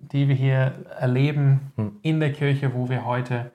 die 0.00 0.28
wir 0.28 0.34
hier 0.34 0.72
erleben 0.98 1.72
Hm. 1.76 1.96
in 2.02 2.20
der 2.20 2.32
Kirche, 2.32 2.74
wo 2.74 2.88
wir 2.90 3.04
heute 3.06 3.52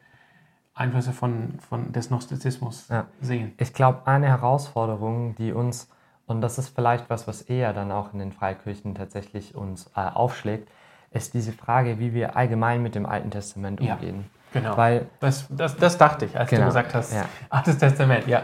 Einflüsse 0.73 1.11
von, 1.11 1.59
von 1.59 1.91
des 1.91 2.07
Gnostizismus 2.07 2.87
Ja. 2.89 3.05
sehen? 3.19 3.53
Ich 3.57 3.73
glaube, 3.73 4.07
eine 4.07 4.27
Herausforderung, 4.27 5.35
die 5.35 5.51
uns, 5.53 5.89
und 6.31 6.41
das 6.41 6.57
ist 6.57 6.69
vielleicht 6.73 7.09
was, 7.09 7.27
was 7.27 7.41
eher 7.43 7.73
dann 7.73 7.91
auch 7.91 8.13
in 8.13 8.19
den 8.19 8.31
Freikirchen 8.31 8.95
tatsächlich 8.95 9.53
uns 9.55 9.91
äh, 9.95 9.99
aufschlägt, 10.01 10.69
ist 11.11 11.33
diese 11.33 11.51
Frage, 11.51 11.99
wie 11.99 12.13
wir 12.13 12.35
allgemein 12.35 12.81
mit 12.81 12.95
dem 12.95 13.05
Alten 13.05 13.29
Testament 13.29 13.81
Ja. 13.81 13.93
umgehen. 13.95 14.25
Genau. 14.53 14.75
Weil, 14.75 15.07
das, 15.19 15.45
das, 15.49 15.77
das 15.77 15.97
dachte 15.97 16.25
ich, 16.25 16.37
als 16.37 16.49
Genau, 16.49 16.63
du 16.63 16.67
gesagt 16.69 16.93
hast, 16.95 17.13
ja. 17.13 17.25
Altes 17.49 17.77
Testament, 17.77 18.27
ja. 18.27 18.43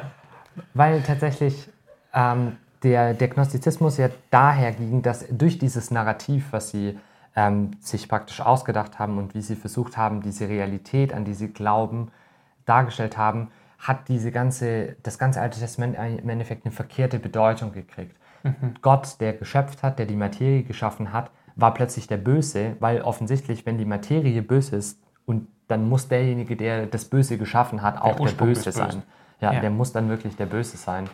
weil 0.73 1.01
tatsächlich 1.01 1.67
ähm, 2.13 2.57
der, 2.83 3.13
der 3.13 3.27
Gnostizismus 3.27 3.97
ja 3.97 4.09
daher 4.29 4.71
ging, 4.71 5.01
dass 5.01 5.25
durch 5.29 5.57
dieses 5.57 5.91
Narrativ, 5.91 6.47
was 6.51 6.69
sie 6.69 6.97
ähm, 7.35 7.71
sich 7.81 8.07
praktisch 8.07 8.41
ausgedacht 8.41 8.99
haben 8.99 9.17
und 9.17 9.33
wie 9.33 9.41
sie 9.41 9.55
versucht 9.55 9.97
haben, 9.97 10.21
diese 10.21 10.47
Realität, 10.47 11.13
an 11.13 11.25
die 11.25 11.33
sie 11.33 11.49
glauben, 11.49 12.11
dargestellt 12.65 13.17
haben, 13.17 13.49
hat 13.77 14.07
diese 14.07 14.31
ganze, 14.31 14.95
das 15.03 15.17
ganze 15.19 15.39
Alte 15.41 15.59
Testament 15.59 15.95
im 15.95 16.29
Endeffekt 16.29 16.65
eine 16.65 16.71
verkehrte 16.71 17.19
Bedeutung 17.19 17.71
gekriegt. 17.71 18.15
Gott, 18.81 19.19
der 19.19 19.33
geschöpft 19.33 19.83
hat, 19.83 19.99
der 19.99 20.05
die 20.05 20.15
Materie 20.15 20.63
geschaffen 20.63 21.11
hat, 21.11 21.31
war 21.55 21.73
plötzlich 21.73 22.07
der 22.07 22.17
Böse, 22.17 22.75
weil 22.79 23.01
offensichtlich, 23.01 23.65
wenn 23.65 23.77
die 23.77 23.85
Materie 23.85 24.41
böse 24.41 24.75
ist, 24.77 24.99
und 25.25 25.47
dann 25.67 25.89
muss 25.89 26.07
derjenige, 26.07 26.55
der 26.55 26.85
das 26.85 27.05
Böse 27.05 27.37
geschaffen 27.37 27.81
hat, 27.81 28.01
auch 28.01 28.15
der, 28.15 28.25
des 28.27 28.33
Böse 28.35 28.71
sein. 28.71 29.03
Ja, 29.41 29.53
Ja. 29.53 29.59
der 29.59 29.69
muss 29.69 29.91
dann 29.91 30.07
wirklich 30.07 30.35
der 30.37 30.45
Böse 30.45 30.77
sein. 30.77 31.09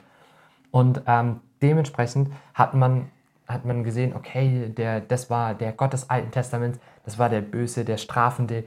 Und 0.69 1.01
ähm, 1.07 1.39
dementsprechend 1.61 2.29
hat 2.53 2.73
man, 2.75 3.09
hat 3.47 3.65
man 3.65 3.83
gesehen, 3.83 4.15
okay, 4.15 4.69
der, 4.69 5.01
das 5.01 5.29
war 5.29 5.55
der 5.55 5.71
Gott 5.71 5.93
des 5.93 6.09
Alten 6.09 6.31
Testaments, 6.31 6.79
das 7.05 7.17
war 7.17 7.29
der 7.29 7.41
Böse, 7.41 7.83
der 7.85 7.97
Strafende. 7.97 8.65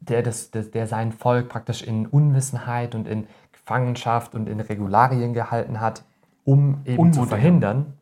Der, 0.00 0.22
das, 0.22 0.50
der, 0.50 0.64
der 0.64 0.86
sein 0.86 1.12
Volk 1.12 1.48
praktisch 1.48 1.82
in 1.82 2.06
Unwissenheit 2.06 2.94
und 2.94 3.08
in 3.08 3.26
Gefangenschaft 3.52 4.34
und 4.34 4.48
in 4.48 4.60
Regularien 4.60 5.32
gehalten 5.32 5.80
hat, 5.80 6.04
um 6.44 6.82
eben 6.84 6.98
Unmodern. 6.98 7.12
zu 7.12 7.26
verhindern, 7.26 7.92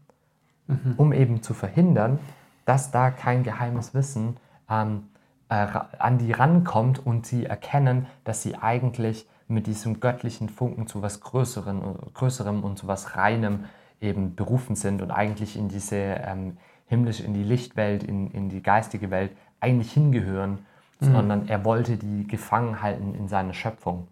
um 0.97 1.13
eben 1.13 1.43
zu 1.43 1.55
verhindern, 1.55 2.19
dass 2.65 2.91
da 2.91 3.11
kein 3.11 3.43
geheimes 3.43 3.95
Wissen 3.95 4.37
ähm, 4.69 5.05
äh, 5.49 5.67
an 5.99 6.19
die 6.19 6.33
rankommt 6.33 7.05
und 7.05 7.27
sie 7.27 7.47
erkennen, 7.47 8.07
dass 8.25 8.43
sie 8.43 8.57
eigentlich 8.57 9.29
mit 9.49 9.67
diesem 9.67 10.01
göttlichen 10.01 10.49
Funken 10.49 10.87
zu 10.87 11.03
was 11.03 11.21
Größeren, 11.21 11.83
Größerem 12.15 12.65
und 12.65 12.79
zu 12.79 12.87
was 12.87 13.17
Reinem 13.17 13.65
eben 14.01 14.35
berufen 14.35 14.77
sind 14.77 15.03
und 15.03 15.11
eigentlich 15.11 15.57
in 15.57 15.69
diese 15.69 15.97
ähm, 15.97 16.57
himmlisch, 16.87 17.21
in 17.21 17.35
die 17.35 17.45
Lichtwelt, 17.45 18.03
in, 18.03 18.31
in 18.31 18.49
die 18.49 18.63
geistige 18.63 19.11
Welt 19.11 19.33
eigentlich 19.61 19.93
hingehören, 19.93 20.61
sondern 21.03 21.49
er 21.49 21.65
wollte 21.65 21.97
die 21.97 22.27
gefangen 22.27 22.83
halten 22.83 23.15
in 23.15 23.29
seiner 23.29 23.53
Schöpfung 23.55 24.07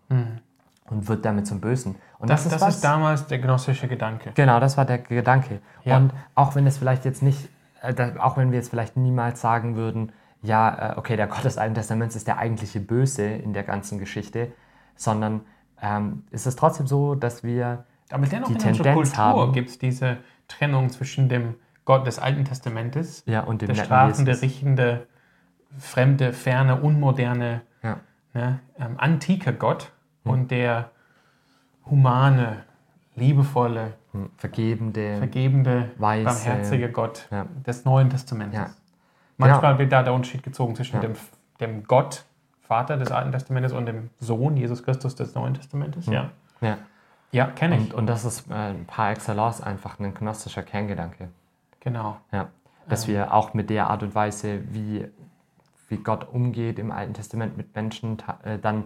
und 0.91 1.09
wird 1.09 1.25
damit 1.25 1.47
zum 1.47 1.61
Bösen. 1.61 1.95
Und 2.19 2.29
Das, 2.31 2.49
das, 2.49 2.61
was- 2.61 2.75
ist 2.77 2.85
damals 2.85 3.27
der 3.27 3.39
gnostische 3.39 3.89
Gedanke. 3.89 4.33
Genau, 4.35 4.61
das 4.61 4.77
war 4.77 4.85
der 4.85 4.99
Gedanke. 4.99 5.61
Ja. 5.85 5.97
Und 5.97 6.13
auch 6.35 6.55
wenn 6.55 6.67
es 6.67 6.79
vielleicht 6.79 7.05
jetzt 7.05 7.23
nicht, 7.23 7.49
äh, 7.83 7.95
auch 8.19 8.37
wenn 8.37 8.51
wir 8.51 8.59
jetzt 8.59 8.71
vielleicht 8.71 8.97
niemals 8.97 9.41
sagen 9.41 9.77
würden, 9.77 10.13
ja, 10.43 10.93
äh, 10.95 10.99
okay, 10.99 11.17
der 11.17 11.27
Gott 11.29 11.45
des 11.45 11.59
Alten 11.59 11.75
Testaments 11.75 12.17
ist 12.17 12.27
der 12.27 12.39
eigentliche 12.39 12.81
Böse 12.81 13.25
in 13.27 13.53
der 13.53 13.63
ganzen 13.63 13.99
Geschichte, 13.99 14.53
sondern 14.97 15.43
ähm, 15.83 16.25
ist 16.31 16.47
es 16.47 16.57
trotzdem 16.57 16.87
so, 16.87 17.15
dass 17.15 17.43
wir 17.45 17.85
Aber 18.11 18.27
dennoch 18.27 18.49
die 18.49 18.55
in 18.55 18.59
Tendenz 18.59 18.95
Kultur 18.95 19.17
haben- 19.17 19.53
gibt 19.53 19.71
es 19.71 19.79
diese 19.79 20.19
Trennung 20.49 20.91
zwischen 20.91 21.29
dem 21.29 21.55
Gott 21.87 22.07
des 22.07 22.19
Alten 22.19 22.45
Testamentes, 22.45 23.23
ja 23.27 23.41
und 23.43 23.63
dem 23.63 23.69
der 23.75 23.85
strafende, 23.85 24.43
richtende, 24.43 25.07
fremde, 25.79 26.33
ferne, 26.33 26.81
unmoderne, 26.81 27.63
ja, 27.83 28.01
ne, 28.35 28.61
ähm, 28.79 28.95
antike 28.99 29.53
Gott 29.55 29.93
und 30.25 30.51
der 30.51 30.91
humane, 31.87 32.65
liebevolle, 33.17 33.95
hm, 34.13 34.31
vergebende, 34.37 35.19
vergebende, 35.19 35.91
Weise. 35.99 36.25
barmherzige 36.25 36.91
Gott 36.91 37.27
Ja. 37.31 37.47
des 37.67 37.85
Neuen 37.85 38.11
Testamentes. 38.11 38.59
Ja. 38.59 38.71
Manchmal 39.37 39.79
wird 39.79 39.93
da 39.93 40.03
der 40.03 40.13
Unterschied 40.13 40.43
gezogen 40.43 40.75
zwischen 40.77 41.01
dem, 41.01 41.15
dem 41.61 41.85
Gott, 41.85 42.25
Vater 42.61 42.97
des 42.97 43.11
Alten 43.11 43.33
Testamentes 43.33 43.73
und 43.73 43.87
dem 43.87 44.11
Sohn, 44.21 44.57
Jesus 44.57 44.83
Christus 44.85 45.17
des 45.17 45.35
Neuen 45.35 45.55
Testamentes. 45.55 46.07
Ja, 46.07 46.31
ja. 46.61 46.79
ja 47.33 47.47
kenne 47.47 47.77
ich. 47.77 47.93
Und, 47.93 47.95
und 47.95 48.07
das 48.07 48.25
ist 48.25 48.51
äh, 48.51 48.75
par 48.87 49.11
excellence 49.11 49.61
einfach 49.61 49.99
ein 49.99 50.15
gnostischer 50.15 50.63
Kerngedanke. 50.63 51.29
genau. 51.81 52.19
Ja. 52.33 52.49
Dass 52.89 53.07
wir 53.07 53.33
auch 53.35 53.55
mit 53.55 53.71
der 53.71 53.89
Art 53.89 54.03
und 54.03 54.15
Weise, 54.17 54.63
wie, 54.73 55.07
wie 55.91 55.99
Gott 55.99 56.27
umgeht 56.33 56.79
im 56.79 56.91
Alten 56.91 57.13
Testament 57.15 57.57
mit 57.57 57.75
Menschen, 57.75 58.17
äh, 58.45 58.59
dann 58.59 58.85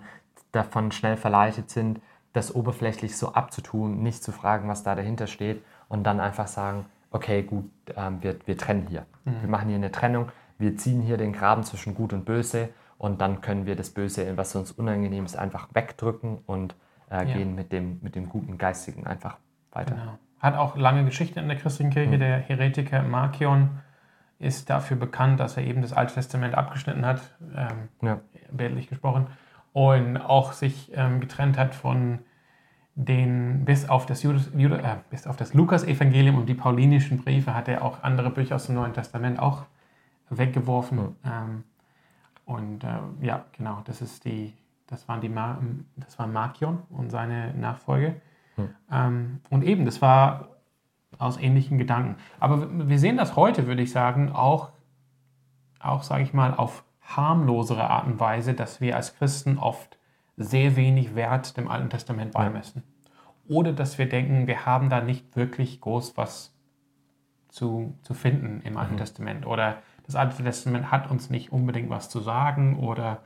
davon 0.53 0.91
schnell 0.91 1.17
verleitet 1.17 1.71
sind, 1.71 2.01
das 2.33 2.55
oberflächlich 2.55 3.17
so 3.17 3.33
abzutun, 3.35 4.03
nicht 4.03 4.25
zu 4.25 4.33
fragen, 4.33 4.69
was 4.69 4.83
da 4.83 4.95
dahinter 4.97 5.29
steht 5.29 5.63
und 5.89 6.03
dann 6.05 6.19
einfach 6.19 6.49
sagen, 6.49 6.87
okay, 7.13 7.43
gut, 7.45 7.71
ähm, 7.97 8.19
wir, 8.23 8.37
wir 8.47 8.59
trennen 8.59 8.87
hier. 8.89 9.07
Wir 9.25 9.49
machen 9.49 9.69
hier 9.69 9.77
eine 9.77 9.93
Trennung, 9.93 10.33
wir 10.59 10.77
ziehen 10.77 11.01
hier 11.01 11.17
den 11.17 11.33
Graben 11.33 11.63
zwischen 11.63 11.95
Gut 11.95 12.13
und 12.13 12.25
Böse 12.25 12.71
und 12.99 13.21
dann 13.21 13.41
können 13.41 13.67
wir 13.67 13.77
das 13.77 13.91
Böse, 13.91 14.37
was 14.37 14.55
uns 14.57 14.73
unangenehm 14.73 15.25
ist, 15.25 15.37
einfach 15.37 15.69
wegdrücken 15.73 16.39
und 16.47 16.75
äh, 17.11 17.27
Ja. 17.29 17.35
gehen 17.37 17.55
mit 17.55 17.73
dem, 17.73 18.01
mit 18.03 18.17
dem 18.17 18.29
guten 18.29 18.59
Geistigen 18.59 19.07
einfach 19.07 19.37
weiter. 19.73 19.95
Genau. 19.95 20.19
Hat 20.41 20.57
auch 20.57 20.77
lange 20.77 21.05
Geschichte 21.05 21.41
in 21.41 21.49
der 21.49 21.57
christlichen 21.57 21.91
Kirche. 21.91 22.19
Der 22.19 22.39
Heretiker 22.39 23.03
Markion 23.03 23.71
ist 24.39 24.71
dafür 24.71 24.97
bekannt, 24.97 25.41
dass 25.41 25.57
er 25.57 25.65
eben 25.65 25.83
das 25.83 25.93
Alte 25.93 26.15
Testament 26.15 26.55
abgeschnitten 26.55 27.05
hat, 27.07 27.21
ähm, 27.57 27.89
Ja. 28.03 28.21
bildlich 28.51 28.89
gesprochen, 28.89 29.27
und 29.73 30.19
auch 30.19 30.53
sich 30.53 30.93
ähm, 30.95 31.21
getrennt 31.21 31.59
hat 31.59 31.75
von 31.75 32.21
den, 32.95 33.65
bis 33.65 33.89
auf 33.89 34.07
das, 34.07 34.23
Judas, 34.23 34.51
Judas, 34.57 34.81
äh, 34.81 34.97
bis 35.11 35.27
auf 35.27 35.37
das 35.37 35.53
Lukas-Evangelium 35.53 36.37
und 36.37 36.47
die 36.47 36.55
paulinischen 36.55 37.19
Briefe 37.19 37.55
hat 37.55 37.67
er 37.67 37.83
auch 37.83 38.03
andere 38.05 38.31
Bücher 38.31 38.55
aus 38.55 38.67
dem 38.67 38.77
Neuen 38.77 38.93
Testament 38.93 39.41
auch 39.41 39.65
weggeworfen. 40.31 41.17
Ähm, 41.25 41.65
und 42.45 42.85
äh, 42.85 42.89
ja, 43.21 43.45
genau, 43.57 43.83
das 43.85 44.01
ist 44.01 44.25
die, 44.25 44.55
das 44.87 45.09
waren 45.09 45.21
die, 45.21 45.29
Ma 45.29 45.59
das 45.97 46.19
war 46.19 46.27
Markion 46.29 46.83
und 46.91 47.11
seine 47.11 47.53
Nachfolge. 47.55 48.21
Ähm, 48.93 49.41
und 49.51 49.65
eben, 49.65 49.85
das 49.85 50.01
war 50.01 50.51
aus 51.25 51.39
ähnlichen 51.39 51.79
Gedanken. 51.79 52.17
Aber 52.39 52.89
wir- 52.89 52.99
sehen 52.99 53.17
das 53.17 53.37
heute, 53.37 53.67
würde 53.67 53.83
ich 53.83 53.91
sagen, 53.93 54.31
auch, 54.33 54.71
auch 55.81 56.03
sage 56.03 56.23
ich 56.23 56.33
mal, 56.33 56.55
auf 56.55 56.85
harmlosere 57.03 57.91
Art 57.91 58.07
und 58.07 58.21
Weise, 58.21 58.55
dass 58.55 58.81
wir 58.81 58.97
als 58.97 59.17
Christen 59.17 59.59
oft 59.59 59.99
sehr 60.37 60.77
wenig 60.77 61.15
Wert 61.15 61.57
dem 61.57 61.69
Alten 61.69 61.91
Testament 61.91 62.33
beimessen. 62.33 62.83
Oder 63.49 63.73
dass 63.73 63.99
wir 63.99 64.09
denken, 64.09 64.47
wir 64.47 64.65
haben 64.65 64.89
da 64.89 65.01
nicht 65.01 65.37
wirklich 65.37 65.81
groß 65.81 66.17
was 66.17 66.57
zu, 67.49 67.97
zu 68.03 68.15
finden 68.15 68.63
im 68.65 68.77
Alten 68.77 68.97
Testament. 68.97 69.47
Oder 69.47 69.77
das 70.07 70.17
Alte 70.17 70.43
Testament 70.43 70.91
hat 70.91 71.11
uns 71.11 71.31
nicht 71.31 71.53
unbedingt 71.53 71.91
was 71.91 72.09
zu 72.09 72.21
sagen. 72.21 72.79
Oder 72.79 73.23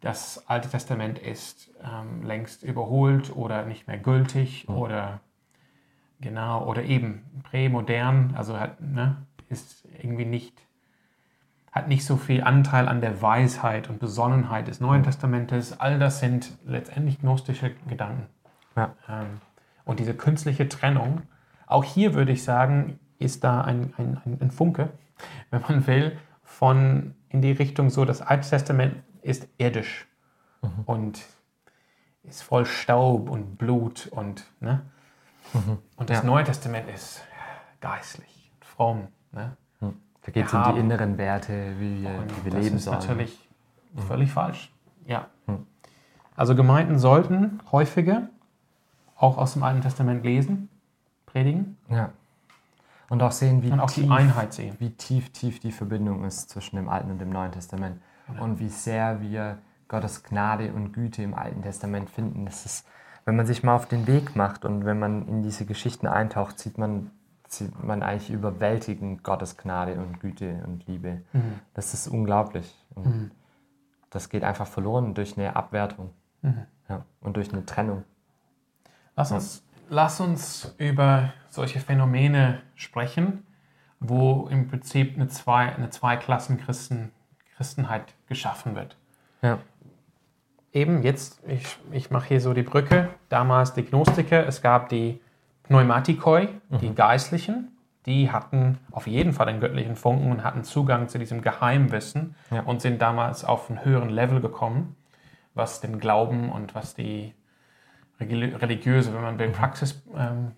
das 0.00 0.48
Alte 0.48 0.68
Testament 0.70 1.18
ist 1.18 1.70
ähm, 1.84 2.22
längst 2.22 2.62
überholt 2.62 3.34
oder 3.36 3.66
nicht 3.66 3.86
mehr 3.86 3.98
gültig. 3.98 4.68
Oder 4.68 5.20
genau, 6.20 6.64
oder 6.66 6.84
eben 6.84 7.24
prämodern, 7.44 8.34
also 8.36 8.58
hat, 8.58 8.80
ne, 8.80 9.16
ist 9.48 9.86
irgendwie 10.00 10.24
nicht 10.24 10.66
hat 11.76 11.88
nicht 11.88 12.06
so 12.06 12.16
viel 12.16 12.42
Anteil 12.42 12.88
an 12.88 13.02
der 13.02 13.20
Weisheit 13.20 13.90
und 13.90 13.98
Besonnenheit 13.98 14.66
des 14.66 14.80
Neuen 14.80 15.02
Testamentes. 15.02 15.78
All 15.78 15.98
das 15.98 16.20
sind 16.20 16.56
letztendlich 16.64 17.20
gnostische 17.20 17.74
Gedanken. 17.86 18.28
Ja. 18.76 18.94
Ähm, 19.06 19.42
und 19.84 20.00
diese 20.00 20.14
künstliche 20.14 20.70
Trennung, 20.70 21.20
auch 21.66 21.84
hier 21.84 22.14
würde 22.14 22.32
ich 22.32 22.44
sagen, 22.44 22.98
ist 23.18 23.44
da 23.44 23.60
ein, 23.60 23.92
ein, 23.98 24.18
ein, 24.24 24.38
ein 24.40 24.50
Funke, 24.50 24.88
wenn 25.50 25.60
man 25.68 25.86
will, 25.86 26.16
von 26.42 27.14
in 27.28 27.42
die 27.42 27.52
Richtung 27.52 27.90
so, 27.90 28.06
das 28.06 28.22
Alte 28.22 28.48
Testament 28.48 28.94
ist 29.20 29.46
irdisch 29.58 30.06
und 30.86 31.22
ist 32.22 32.42
voll 32.42 32.64
Staub 32.64 33.28
und 33.28 33.58
Blut 33.58 34.06
und, 34.06 34.44
ne? 34.60 34.80
Und 35.96 36.10
das 36.10 36.18
Ja. 36.18 36.24
Neue 36.24 36.44
Testament 36.44 36.88
ist 36.88 37.22
geistlich, 37.80 38.50
fromm. 38.60 39.08
Ne? 39.32 39.56
Da 39.80 40.32
geht 40.32 40.46
es 40.46 40.54
um 40.54 40.74
die 40.74 40.80
inneren 40.80 41.18
Werte, 41.18 41.78
wie 41.78 42.02
wir, 42.02 42.10
wie 42.10 42.44
wir 42.46 42.52
das 42.52 42.64
leben 42.64 42.76
ist 42.76 42.84
sollen. 42.84 42.98
natürlich 42.98 43.48
völlig 44.08 44.32
falsch. 44.32 44.72
Ja. 45.06 45.28
Also 46.34 46.54
Gemeinden 46.56 46.98
sollten 46.98 47.60
häufiger 47.70 48.28
auch 49.16 49.38
aus 49.38 49.54
dem 49.54 49.62
Alten 49.62 49.80
Testament 49.82 50.24
lesen, 50.24 50.68
predigen 51.26 51.78
Ja. 51.88 52.10
Und 53.08 53.22
auch 53.22 53.30
sehen, 53.30 53.62
wie 53.62 53.70
und 53.70 53.78
auch 53.78 53.88
tief, 53.88 54.04
die 54.04 54.10
Einheit 54.10 54.52
sehen. 54.52 54.74
wie 54.80 54.90
tief, 54.90 55.32
tief 55.32 55.60
die 55.60 55.70
Verbindung 55.70 56.24
ist 56.24 56.50
zwischen 56.50 56.74
dem 56.74 56.88
Alten 56.88 57.12
und 57.12 57.18
dem 57.20 57.30
Neuen 57.30 57.52
Testament. 57.52 58.02
Und 58.40 58.58
wie 58.58 58.68
sehr 58.68 59.20
wir 59.20 59.58
Gottes 59.86 60.24
Gnade 60.24 60.72
und 60.72 60.92
Güte 60.92 61.22
im 61.22 61.32
Alten 61.34 61.62
Testament 61.62 62.10
finden. 62.10 62.44
Das 62.44 62.66
ist, 62.66 62.86
wenn 63.26 63.36
man 63.36 63.44
sich 63.44 63.62
mal 63.62 63.74
auf 63.74 63.86
den 63.86 64.06
Weg 64.06 64.36
macht 64.36 64.64
und 64.64 64.84
wenn 64.86 64.98
man 64.98 65.26
in 65.28 65.42
diese 65.42 65.66
Geschichten 65.66 66.06
eintaucht, 66.06 66.58
sieht 66.58 66.78
man, 66.78 67.10
sieht 67.48 67.82
man 67.82 68.02
eigentlich 68.02 68.30
überwältigend 68.30 69.24
Gottes 69.24 69.56
Gnade 69.56 69.94
und 69.96 70.20
Güte 70.20 70.62
und 70.66 70.86
Liebe. 70.86 71.22
Mhm. 71.32 71.60
Das 71.74 71.92
ist 71.92 72.08
unglaublich. 72.08 72.72
Und 72.94 73.32
Das 74.10 74.28
geht 74.30 74.44
einfach 74.44 74.66
verloren 74.66 75.12
durch 75.12 75.36
eine 75.36 75.54
Abwertung 75.56 76.10
Mhm. 76.42 76.66
ja, 76.88 77.04
und 77.20 77.36
durch 77.36 77.52
eine 77.52 77.66
Trennung. 77.66 78.04
Lass 79.16 79.32
uns, 79.32 79.64
lass 79.88 80.20
uns 80.20 80.74
über 80.78 81.32
solche 81.48 81.80
Phänomene 81.80 82.62
sprechen, 82.76 83.44
wo 83.98 84.46
im 84.48 84.68
Prinzip 84.68 85.16
eine, 85.16 85.26
zwei, 85.28 85.74
eine 85.74 85.90
Zweiklassen-Christen, 85.90 87.10
Christenheit 87.56 88.14
geschaffen 88.28 88.76
wird. 88.76 88.96
Ja. 89.42 89.58
Eben 90.76 91.02
jetzt, 91.02 91.40
ich, 91.48 91.78
ich 91.90 92.10
mache 92.10 92.28
hier 92.28 92.40
so 92.42 92.52
die 92.52 92.62
Brücke, 92.62 93.08
damals 93.30 93.72
die 93.72 93.82
Gnostiker, 93.82 94.46
es 94.46 94.60
gab 94.60 94.90
die 94.90 95.20
Pneumatikoi, 95.62 96.48
die 96.82 96.94
Geistlichen, 96.94 97.68
die 98.04 98.30
hatten 98.30 98.76
auf 98.92 99.06
jeden 99.06 99.32
Fall 99.32 99.46
den 99.46 99.58
göttlichen 99.58 99.96
Funken 99.96 100.30
und 100.30 100.44
hatten 100.44 100.64
Zugang 100.64 101.08
zu 101.08 101.18
diesem 101.18 101.40
Geheimwissen 101.40 102.34
Ja. 102.50 102.60
und 102.60 102.82
sind 102.82 103.00
damals 103.00 103.42
auf 103.42 103.70
einen 103.70 103.84
höheren 103.86 104.10
Level 104.10 104.42
gekommen, 104.42 104.94
was 105.54 105.80
den 105.80 105.98
Glauben 105.98 106.52
und 106.52 106.74
was 106.74 106.94
die 106.94 107.32
reli- 108.20 108.54
religiöse, 108.60 109.14
wenn 109.14 109.22
man 109.22 109.38
will, 109.38 109.48
Praxis 109.48 110.02
ähm, 110.14 110.52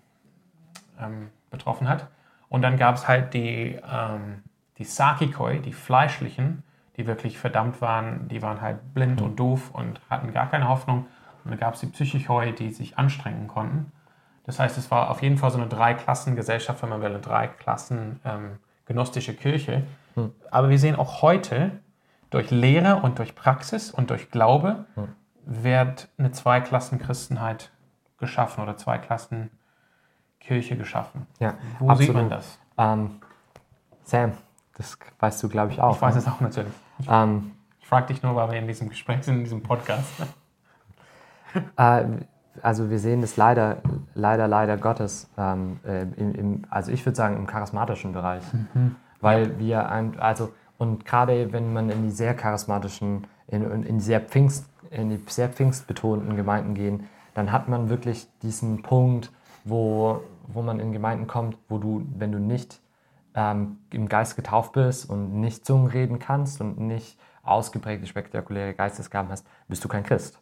ähm, 0.99 1.29
betroffen 1.49 1.87
hat. 1.87 2.07
Und 2.49 2.61
dann 2.61 2.75
gab 2.75 2.95
es 2.95 3.07
halt 3.07 3.33
die, 3.33 3.79
ähm, 3.89 4.43
die 4.79 4.83
Sakikoi, 4.83 5.59
die 5.59 5.71
Fleischlichen, 5.73 6.63
die 6.99 7.07
wirklich 7.07 7.39
verdammt 7.39 7.81
waren, 7.81 8.27
die 8.27 8.41
waren 8.41 8.59
halt 8.59 8.93
blind 8.93 9.21
und 9.21 9.39
doof 9.39 9.71
und 9.71 10.01
hatten 10.09 10.33
gar 10.33 10.49
keine 10.49 10.67
Hoffnung. 10.67 11.05
Und 11.45 11.51
dann 11.51 11.59
gab 11.59 11.75
es 11.75 11.79
die 11.79 11.85
Psychichoi, 11.85 12.51
die 12.51 12.71
sich 12.71 12.97
anstrengen 12.97 13.47
konnten. 13.47 13.93
Das 14.43 14.59
heißt, 14.59 14.77
es 14.77 14.91
war 14.91 15.09
auf 15.09 15.21
jeden 15.21 15.37
Fall 15.37 15.49
so 15.49 15.57
eine 15.57 15.67
Drei-Klassen-Gesellschaft, 15.67 16.83
wenn 16.83 16.89
man 16.89 17.01
will, 17.01 17.11
eine 17.11 17.21
Drei-Klassen 17.21 18.19
ähm, 18.25 18.57
gnostische 18.85 19.33
Kirche. 19.33 19.83
Aber 20.51 20.69
wir 20.69 20.77
sehen 20.77 20.97
auch 20.97 21.21
heute, 21.21 21.71
durch 22.31 22.51
Lehre 22.51 22.97
und 22.97 23.17
durch 23.17 23.33
Praxis 23.33 23.91
und 23.91 24.09
durch 24.09 24.29
Glaube 24.29 24.83
wird 25.45 26.09
eine 26.17 26.33
Zweiklassen-Christenheit 26.33 27.71
geschaffen 28.17 28.61
oder 28.61 28.75
Zweiklassen-Kirche 28.75 30.75
geschaffen. 30.75 31.27
Ja, 31.39 31.53
Wo 31.79 31.95
sieht 31.95 32.13
man 32.13 32.29
das? 32.29 32.59
Ähm, 32.77 33.21
Sam, 34.03 34.33
das 34.75 34.97
weißt 35.19 35.41
du, 35.43 35.47
glaube 35.47 35.71
ich, 35.71 35.81
auch. 35.81 35.95
Ich 35.95 36.01
weiß 36.01 36.15
ne? 36.15 36.21
es 36.21 36.27
auch 36.27 36.41
natürlich. 36.41 36.73
Ähm, 37.07 37.51
Ich 37.81 37.87
frage 37.87 38.07
dich 38.07 38.23
nur, 38.23 38.35
weil 38.35 38.51
wir 38.51 38.59
in 38.59 38.67
diesem 38.67 38.89
Gespräch 38.89 39.23
sind, 39.23 39.37
in 39.37 39.43
diesem 39.43 39.63
Podcast. 39.63 40.09
Äh, 41.77 42.05
also 42.61 42.91
wir 42.91 42.99
sehen 42.99 43.21
das 43.21 43.35
leider, 43.35 43.77
leider, 44.13 44.47
leider 44.47 44.77
Gottes, 44.77 45.27
ähm, 45.35 45.79
äh, 45.83 46.03
im, 46.15 46.35
im, 46.35 46.61
also 46.69 46.91
ich 46.91 47.03
würde 47.07 47.15
sagen 47.15 47.37
im 47.37 47.47
charismatischen 47.47 48.13
Bereich, 48.13 48.43
weil 49.19 49.57
wir, 49.57 49.89
ein, 49.89 50.19
also 50.19 50.51
und 50.77 51.05
gerade 51.05 51.51
wenn 51.51 51.73
man 51.73 51.89
in 51.89 52.03
die 52.03 52.11
sehr 52.11 52.35
charismatischen, 52.35 53.27
in, 53.47 53.63
in, 53.83 53.97
die 53.97 54.03
sehr 54.03 54.21
Pfingst, 54.21 54.69
in 54.91 55.09
die 55.09 55.19
sehr 55.27 55.49
pfingstbetonten 55.49 56.35
Gemeinden 56.35 56.73
gehen, 56.73 57.09
dann 57.33 57.51
hat 57.51 57.67
man 57.67 57.89
wirklich 57.89 58.27
diesen 58.41 58.81
Punkt, 58.81 59.31
wo, 59.65 60.21
wo 60.47 60.61
man 60.61 60.79
in 60.79 60.91
Gemeinden 60.91 61.27
kommt, 61.27 61.57
wo 61.67 61.77
du, 61.77 62.05
wenn 62.17 62.31
du 62.31 62.39
nicht 62.39 62.79
ähm, 63.39 63.77
im 63.91 64.09
Geist 64.09 64.35
getauft 64.35 64.73
bist 64.73 65.09
und 65.09 65.39
nicht 65.39 65.65
Zungen 65.65 65.87
reden 65.87 66.19
kannst 66.19 66.59
und 66.59 66.77
nicht 66.77 67.17
ausgeprägte 67.41 68.05
spektakuläre 68.05 68.73
Geistesgaben 68.73 69.31
hast, 69.31 69.47
bist 69.69 69.83
du 69.83 69.87
kein 69.87 70.03
Christ. 70.03 70.41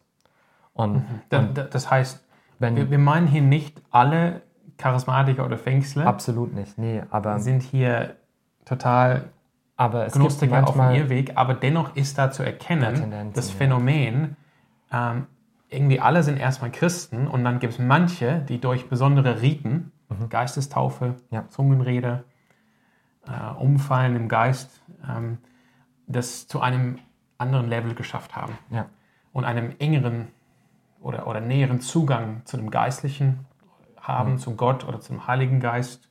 Und, 0.74 1.04
Da, 1.28 1.42
da, 1.42 1.62
das 1.62 1.90
heißt, 1.90 2.24
wenn 2.58 2.74
wir, 2.74 2.90
wir 2.90 2.98
meinen 2.98 3.28
hier 3.28 3.42
nicht 3.42 3.80
alle 3.90 4.42
Charismatiker 4.78 5.44
oder 5.44 5.58
Pfingstler 5.58 6.06
absolut 6.06 6.52
nicht, 6.54 6.76
nee, 6.76 7.02
aber, 7.10 7.38
sind 7.38 7.62
hier 7.62 8.16
total 8.64 9.30
aber 9.76 10.06
es 10.06 10.12
gibt 10.14 10.24
Gnostiker 10.24 10.64
auf 10.64 10.74
manchmal, 10.74 10.96
Irrweg, 10.96 11.32
aber 11.36 11.54
dennoch 11.54 11.94
ist 11.94 12.18
da 12.18 12.32
zu 12.32 12.42
erkennen, 12.42 13.30
das 13.32 13.50
ja. 13.50 13.58
Phänomen, 13.58 14.36
ähm, 14.92 15.26
irgendwie 15.68 16.00
alle 16.00 16.24
sind 16.24 16.36
erstmal 16.36 16.72
Christen 16.72 17.28
und 17.28 17.44
dann 17.44 17.60
gibt 17.60 17.74
es 17.74 17.78
manche, 17.78 18.40
die 18.48 18.60
durch 18.60 18.88
besondere 18.88 19.40
Riten, 19.40 19.92
Geistestaufe, 20.30 21.06
Mhm. 21.06 21.14
Ja. 21.30 21.48
Zungenrede, 21.48 22.24
äh, 23.28 23.54
Umfallen 23.58 24.16
im 24.16 24.28
Geist, 24.28 24.80
ähm, 25.08 25.38
das 26.06 26.46
zu 26.48 26.60
einem 26.60 26.98
anderen 27.36 27.68
Level 27.68 27.94
geschafft 27.94 28.34
haben 28.34 28.58
ja, 28.70 28.86
und 29.32 29.44
einem 29.44 29.74
engeren 29.78 30.28
oder, 31.00 31.26
oder 31.26 31.40
näheren 31.40 31.80
Zugang 31.80 32.42
zu 32.44 32.56
dem 32.56 32.70
Geistlichen 32.70 33.46
haben, 34.00 34.32
Mhm. 34.32 34.38
zu 34.38 34.56
Gott 34.56 34.84
oder 34.88 35.00
zum 35.00 35.26
Heiligen 35.26 35.60
Geist 35.60 36.08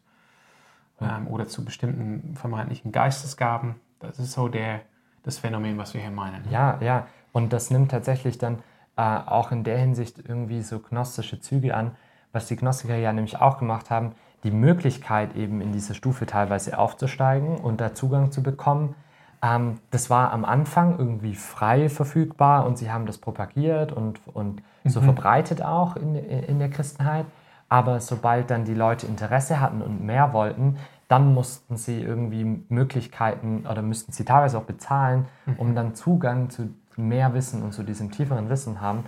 ähm, 1.02 1.28
oder 1.28 1.48
zu 1.48 1.66
bestimmten 1.66 2.36
vermeintlichen 2.36 2.92
Geistesgaben. 2.92 3.76
Das 4.00 4.20
ist 4.20 4.34
so 4.34 4.48
der, 4.48 4.82
das 5.24 5.40
Phänomen, 5.40 5.78
was 5.78 5.94
wir 5.94 6.02
hier 6.02 6.12
meinen. 6.12 6.50
ja, 6.52 6.78
ja. 6.82 7.08
Und 7.34 7.54
das 7.54 7.70
nimmt 7.70 7.92
tatsächlich 7.92 8.38
dann 8.38 8.60
äh, 8.96 9.02
auch 9.02 9.52
in 9.52 9.64
der 9.64 9.78
Hinsicht 9.78 10.18
irgendwie 10.20 10.62
so 10.62 10.80
gnostische 10.80 11.40
Züge 11.40 11.76
an, 11.76 11.92
was 12.32 12.48
die 12.48 12.56
Gnostiker 12.56 12.96
ja 12.96 13.12
nämlich 13.14 13.40
auch 13.40 13.58
gemacht 13.60 13.90
haben, 13.90 14.14
die 14.48 14.52
Möglichkeit 14.52 15.36
eben 15.36 15.60
in 15.60 15.74
diese 15.74 15.94
Stufe 15.94 16.26
teilweise 16.26 16.80
aufzusteigen 16.80 17.58
und 17.58 17.82
da 17.82 17.94
Zugang 17.94 18.32
zu 18.32 18.42
bekommen. 18.42 18.96
Ähm, 19.42 19.80
das 19.92 20.10
war 20.10 20.32
am 20.32 20.46
Anfang 20.46 20.98
irgendwie 20.98 21.36
frei 21.36 21.90
verfügbar 21.90 22.66
und 22.66 22.78
sie 22.78 22.90
haben 22.90 23.06
das 23.06 23.18
propagiert 23.18 23.92
und, 23.92 24.22
und 24.34 24.62
so 24.86 25.02
verbreitet 25.02 25.62
auch 25.62 25.98
in, 25.98 26.16
in 26.16 26.60
der 26.60 26.70
Christenheit. 26.70 27.26
Aber 27.68 28.00
sobald 28.00 28.50
dann 28.50 28.64
die 28.64 28.74
Leute 28.74 29.06
Interesse 29.06 29.60
hatten 29.60 29.82
und 29.82 30.02
mehr 30.02 30.32
wollten, 30.32 30.78
dann 31.10 31.34
mussten 31.34 31.76
sie 31.76 32.00
irgendwie 32.02 32.64
Möglichkeiten 32.70 33.66
oder 33.70 33.82
müssten 33.82 34.14
sie 34.14 34.24
teilweise 34.24 34.58
auch 34.58 34.64
bezahlen, 34.64 35.26
um 35.58 35.76
dann 35.76 35.94
Zugang 35.94 36.50
zu 36.50 36.74
mehr 36.96 37.34
Wissen 37.34 37.64
und 37.64 37.74
zu 37.74 37.84
diesem 37.84 38.12
tieferen 38.12 38.50
Wissen 38.50 38.80
haben. 38.80 39.04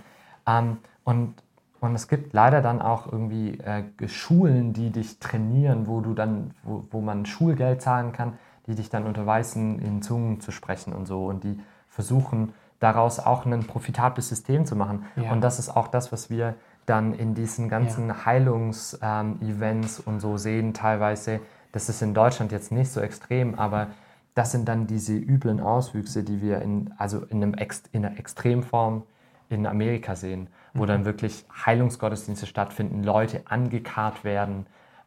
Ähm, 0.46 0.76
und, 1.04 1.34
und 1.80 1.94
es 1.94 2.08
gibt 2.08 2.32
leider 2.32 2.60
dann 2.60 2.82
auch 2.82 3.10
irgendwie 3.10 3.58
äh, 3.58 3.84
Schulen, 4.06 4.72
die 4.72 4.90
dich 4.90 5.18
trainieren, 5.18 5.86
wo 5.86 6.00
du 6.00 6.14
dann, 6.14 6.52
wo, 6.62 6.84
wo 6.90 7.00
man 7.00 7.24
Schulgeld 7.26 7.80
zahlen 7.80 8.12
kann, 8.12 8.34
die 8.66 8.74
dich 8.74 8.90
dann 8.90 9.04
unterweisen, 9.04 9.78
in 9.78 10.02
Zungen 10.02 10.40
zu 10.40 10.52
sprechen 10.52 10.92
und 10.92 11.06
so. 11.06 11.26
Und 11.26 11.44
die 11.44 11.58
versuchen 11.88 12.52
daraus 12.80 13.18
auch 13.18 13.46
ein 13.46 13.64
profitables 13.64 14.28
System 14.28 14.66
zu 14.66 14.76
machen. 14.76 15.06
Ja. 15.16 15.32
Und 15.32 15.40
das 15.40 15.58
ist 15.58 15.70
auch 15.70 15.88
das, 15.88 16.12
was 16.12 16.30
wir 16.30 16.54
dann 16.86 17.14
in 17.14 17.34
diesen 17.34 17.68
ganzen 17.68 18.26
Heilungs-Events 18.26 20.00
und 20.00 20.20
so 20.20 20.36
sehen 20.36 20.74
teilweise. 20.74 21.40
Das 21.72 21.88
ist 21.88 22.02
in 22.02 22.14
Deutschland 22.14 22.52
jetzt 22.52 22.72
nicht 22.72 22.90
so 22.90 23.00
extrem, 23.00 23.54
aber 23.54 23.88
das 24.34 24.52
sind 24.52 24.68
dann 24.68 24.86
diese 24.86 25.14
üblen 25.14 25.60
Auswüchse, 25.60 26.24
die 26.24 26.40
wir 26.42 26.62
in, 26.62 26.92
also 26.96 27.24
in, 27.24 27.42
einem 27.42 27.54
Ex, 27.54 27.82
in 27.92 28.04
einer 28.04 28.18
Extremform 28.18 29.04
in 29.50 29.66
Amerika 29.66 30.16
sehen, 30.16 30.48
wo 30.72 30.86
dann 30.86 31.04
wirklich 31.04 31.44
Heilungsgottesdienste 31.66 32.46
stattfinden, 32.46 33.02
Leute 33.02 33.42
angekarrt 33.46 34.24
werden, 34.24 34.66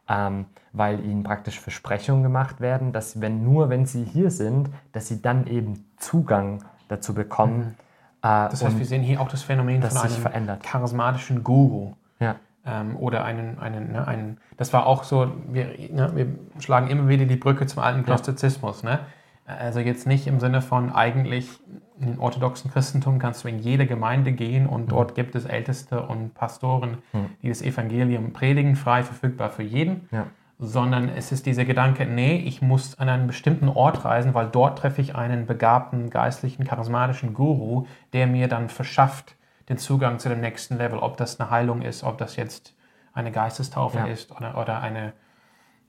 ähm, 0.09 0.45
weil 0.73 0.99
ihnen 1.03 1.23
praktisch 1.23 1.59
Versprechungen 1.59 2.23
gemacht 2.23 2.59
werden, 2.59 2.91
dass 2.91 3.21
wenn 3.21 3.43
nur 3.43 3.69
wenn 3.69 3.85
sie 3.85 4.03
hier 4.03 4.29
sind, 4.29 4.69
dass 4.91 5.07
sie 5.07 5.21
dann 5.21 5.47
eben 5.47 5.85
Zugang 5.97 6.63
dazu 6.89 7.13
bekommen. 7.13 7.75
Äh, 8.21 8.49
Das 8.49 8.63
heißt, 8.63 8.77
wir 8.77 8.85
sehen 8.85 9.01
hier 9.01 9.21
auch 9.21 9.29
das 9.29 9.43
Phänomen 9.43 9.79
das 9.81 9.97
von 9.97 10.07
sich 10.07 10.17
einem 10.17 10.21
verändert. 10.21 10.63
charismatischen 10.63 11.43
Guru. 11.43 11.93
ja, 12.19 12.35
ähm, 12.65 12.95
oder 12.97 13.23
einen, 13.25 13.59
einen, 13.59 13.91
ne, 13.91 14.07
einen, 14.07 14.37
das 14.57 14.71
war 14.73 14.85
auch 14.85 15.03
so, 15.03 15.31
wir, 15.49 15.65
ne, 15.91 16.11
wir 16.15 16.27
schlagen 16.61 16.87
immer 16.87 17.07
wieder 17.07 17.25
die 17.25 17.35
Brücke 17.35 17.65
zum 17.65 17.81
alten 17.83 18.03
Gnostizismus. 18.03 18.83
Ne? 18.83 18.99
Also 19.45 19.79
jetzt 19.79 20.07
nicht 20.07 20.25
im 20.27 20.39
Sinne 20.39 20.61
von 20.61 20.91
eigentlich 20.93 21.49
den 21.97 22.17
orthodoxen 22.17 22.71
Christentum 22.71 23.19
kannst 23.19 23.43
du 23.43 23.47
in 23.49 23.59
jede 23.59 23.85
Gemeinde 23.85 24.31
gehen 24.31 24.67
und 24.67 24.91
dort 24.91 25.15
gibt 25.15 25.35
es 25.35 25.45
Älteste 25.45 26.01
und 26.03 26.33
Pastoren, 26.33 26.97
die 27.41 27.49
das 27.49 27.61
Evangelium 27.61 28.33
predigen, 28.33 28.75
frei 28.75 29.03
verfügbar 29.03 29.49
für 29.49 29.63
jeden. 29.63 30.07
ja, 30.11 30.27
Sondern 30.59 31.09
es 31.09 31.31
ist 31.31 31.45
dieser 31.45 31.65
Gedanke, 31.65 32.05
nee, 32.05 32.37
ich 32.37 32.61
muss 32.61 32.97
an 32.99 33.09
einen 33.09 33.27
bestimmten 33.27 33.67
Ort 33.67 34.05
reisen, 34.05 34.33
weil 34.33 34.47
dort 34.47 34.79
treffe 34.79 35.01
ich 35.01 35.15
einen 35.15 35.45
begabten, 35.45 36.09
geistlichen, 36.09 36.63
charismatischen 36.63 37.33
Guru, 37.33 37.85
der 38.13 38.27
mir 38.27 38.47
dann 38.47 38.69
verschafft 38.69 39.35
den 39.67 39.77
Zugang 39.77 40.19
zu 40.19 40.29
dem 40.29 40.39
nächsten 40.41 40.77
Level. 40.77 40.99
Ob 40.99 41.17
das 41.17 41.39
eine 41.39 41.49
Heilung 41.49 41.81
ist, 41.81 42.03
ob 42.03 42.17
das 42.17 42.35
jetzt 42.37 42.75
eine 43.13 43.31
Geistestaufe 43.31 43.97
Ja. 43.99 44.05
ist 44.05 44.31
oder, 44.31 44.57
oder 44.57 44.81
eine, 44.81 45.13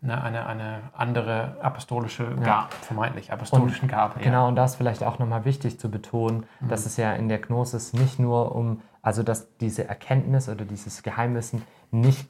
eine, 0.04 0.22
eine, 0.22 0.46
eine 0.46 0.80
andere 0.96 1.56
apostolische 1.60 2.26
Gabe, 2.36 2.68
vermeintlich 2.82 3.32
apostolischen 3.32 3.88
Gabe. 3.88 4.20
ja. 4.20 4.24
Genau, 4.24 4.48
und 4.48 4.56
das 4.56 4.72
ist 4.72 4.76
vielleicht 4.76 5.02
auch 5.02 5.18
nochmal 5.18 5.44
wichtig 5.44 5.80
zu 5.80 5.90
betonen, 5.90 6.44
Mhm. 6.60 6.68
dass 6.68 6.86
es 6.86 6.96
ja 6.96 7.12
in 7.14 7.28
der 7.28 7.38
Gnosis 7.38 7.92
nicht 7.94 8.18
nur 8.18 8.54
um, 8.54 8.82
also 9.02 9.22
dass 9.22 9.56
diese 9.58 9.88
Erkenntnis 9.88 10.48
oder 10.48 10.64
dieses 10.64 11.02
Geheimwissen 11.02 11.62
nicht 11.90 12.28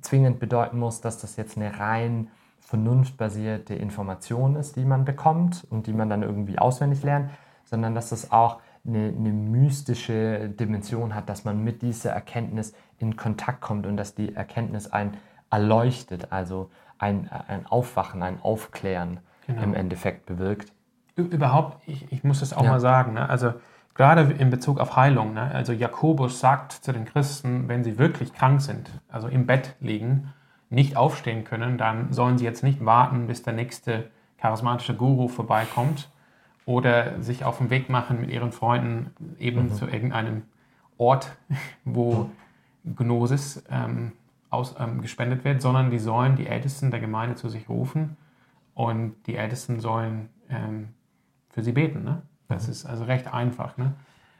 zwingend 0.00 0.38
bedeuten 0.38 0.78
muss, 0.78 1.00
dass 1.00 1.18
das 1.18 1.36
jetzt 1.36 1.56
eine 1.56 1.78
rein 1.78 2.28
vernunftbasierte 2.60 3.74
Information 3.74 4.54
ist, 4.56 4.76
die 4.76 4.84
man 4.84 5.04
bekommt 5.04 5.66
und 5.70 5.86
die 5.86 5.92
man 5.92 6.08
dann 6.08 6.22
irgendwie 6.22 6.58
auswendig 6.58 7.02
lernt, 7.02 7.30
sondern 7.64 7.94
dass 7.94 8.12
es 8.12 8.30
auch 8.30 8.60
eine, 8.86 9.08
eine 9.08 9.30
mystische 9.30 10.48
Dimension 10.50 11.14
hat, 11.14 11.28
dass 11.28 11.44
man 11.44 11.64
mit 11.64 11.82
dieser 11.82 12.12
Erkenntnis 12.12 12.74
in 12.98 13.16
Kontakt 13.16 13.60
kommt 13.60 13.86
und 13.86 13.96
dass 13.96 14.14
die 14.14 14.34
Erkenntnis 14.34 14.90
einen 14.92 15.16
erleuchtet, 15.50 16.30
also 16.30 16.70
ein, 16.98 17.28
ein 17.48 17.66
Aufwachen, 17.66 18.22
ein 18.22 18.40
Aufklären 18.42 19.20
Genau. 19.46 19.62
im 19.62 19.74
Endeffekt 19.74 20.26
bewirkt. 20.26 20.72
Überhaupt, 21.16 21.82
ich, 21.88 22.12
ich 22.12 22.22
muss 22.22 22.40
das 22.40 22.52
auch 22.52 22.64
Ja. 22.64 22.72
mal 22.72 22.80
sagen, 22.80 23.14
ne? 23.14 23.28
also 23.30 23.54
gerade 23.94 24.20
in 24.32 24.50
Bezug 24.50 24.78
auf 24.78 24.94
Heilung, 24.94 25.32
ne? 25.32 25.50
also 25.54 25.72
Jakobus 25.72 26.38
sagt 26.38 26.72
zu 26.72 26.92
den 26.92 27.06
Christen, 27.06 27.66
wenn 27.66 27.82
sie 27.82 27.98
wirklich 27.98 28.34
krank 28.34 28.60
sind, 28.60 28.90
also 29.08 29.26
im 29.26 29.46
Bett 29.46 29.74
liegen, 29.80 30.34
nicht 30.68 30.98
aufstehen 30.98 31.44
können, 31.44 31.78
dann 31.78 32.12
sollen 32.12 32.36
sie 32.36 32.44
jetzt 32.44 32.62
nicht 32.62 32.84
warten, 32.84 33.26
bis 33.26 33.42
der 33.42 33.54
nächste 33.54 34.10
charismatische 34.36 34.94
Guru 34.94 35.28
vorbeikommt 35.28 36.10
oder 36.66 37.20
sich 37.22 37.42
auf 37.44 37.56
den 37.56 37.70
Weg 37.70 37.88
machen 37.88 38.20
mit 38.20 38.30
ihren 38.30 38.52
Freunden 38.52 39.10
eben 39.38 39.72
zu 39.72 39.86
irgendeinem 39.86 40.42
Ort, 40.98 41.30
wo 41.86 42.28
Gnosis 42.84 43.64
ähm, 43.70 44.12
aus, 44.50 44.74
ähm, 44.78 45.00
gespendet 45.00 45.44
wird, 45.44 45.60
sondern 45.62 45.90
die 45.90 45.98
sollen 45.98 46.36
die 46.36 46.46
Ältesten 46.46 46.90
der 46.90 47.00
Gemeinde 47.00 47.34
zu 47.34 47.48
sich 47.48 47.68
rufen 47.68 48.16
und 48.74 49.14
die 49.26 49.36
Ältesten 49.36 49.80
sollen 49.80 50.30
ähm, 50.48 50.88
für 51.50 51.62
sie 51.62 51.72
beten. 51.72 52.04
Ne? 52.04 52.22
Das 52.48 52.68
ist 52.68 52.86
also 52.86 53.04
recht 53.04 53.32
einfach. 53.32 53.76
Ne? 53.76 53.94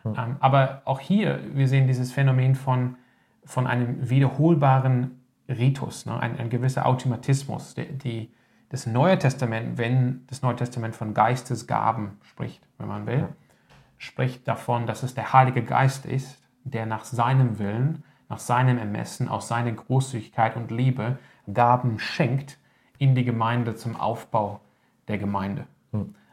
Ähm, 0.05 0.37
aber 0.41 0.83
auch 0.85 1.01
hier, 1.01 1.41
wir 1.53 1.69
sehen 1.69 1.87
dieses 1.87 2.13
Phänomen 2.13 2.55
von, 2.55 2.97
von 3.45 3.67
einem 3.67 4.09
wiederholbaren 4.09 5.21
Ritus, 5.49 6.07
ne? 6.07 6.19
ein, 6.19 6.39
ein 6.39 6.51
gewisser 6.51 6.87
Automatismus. 6.87 7.75
Die, 7.75 7.99
die, 7.99 8.33
das 8.69 8.87
Neue 8.87 9.19
Testament, 9.19 9.79
wenn 9.79 10.27
das 10.27 10.43
Neue 10.43 10.57
Testament 10.57 10.95
von 10.95 11.15
Geistesgaben 11.15 12.19
spricht, 12.23 12.63
wenn 12.79 12.89
man 12.89 13.07
will, 13.07 13.29
spricht 13.97 14.47
davon, 14.47 14.87
dass 14.87 15.03
es 15.03 15.15
der 15.15 15.33
Heilige 15.33 15.63
Geist 15.63 16.07
ist, 16.07 16.43
der 16.65 16.87
nach 16.87 17.05
seinem 17.05 17.59
Willen, 17.59 18.05
nach 18.29 18.39
seinem 18.39 18.79
Ermessen, 18.79 19.29
aus 19.29 19.49
seiner 19.49 19.73
Großzügigkeit 19.73 20.57
und 20.57 20.71
Liebe 20.71 21.19
Gaben 21.53 21.99
schenkt 21.99 22.59
in 22.99 23.15
die 23.15 23.25
Gemeinde 23.25 23.75
zum 23.75 23.97
Aufbau 23.97 24.61
der 25.09 25.19
Gemeinde. 25.19 25.67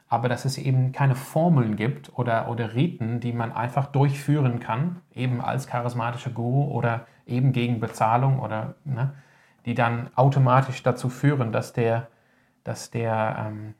aber 0.07 0.29
dass 0.29 0.45
es 0.45 0.57
eben 0.57 0.91
keine 0.91 1.15
Formeln 1.15 1.75
gibt 1.75 2.17
oder, 2.17 2.49
oder 2.49 2.75
Riten, 2.75 3.19
die 3.19 3.33
man 3.33 3.51
einfach 3.51 3.87
durchführen 3.87 4.59
kann, 4.59 5.01
eben 5.13 5.41
als 5.41 5.67
charismatischer 5.67 6.29
Guru 6.29 6.71
oder 6.71 7.07
eben 7.25 7.51
gegen 7.53 7.79
Bezahlung 7.79 8.39
oder 8.39 8.75
ne, 8.83 9.13
die 9.65 9.73
dann 9.73 10.09
automatisch 10.15 10.83
dazu 10.83 11.09
führen, 11.09 11.51
dass 11.51 11.73
der, 11.73 12.07
dass 12.63 12.91
der, 12.91 13.47
ähm, 13.47 13.73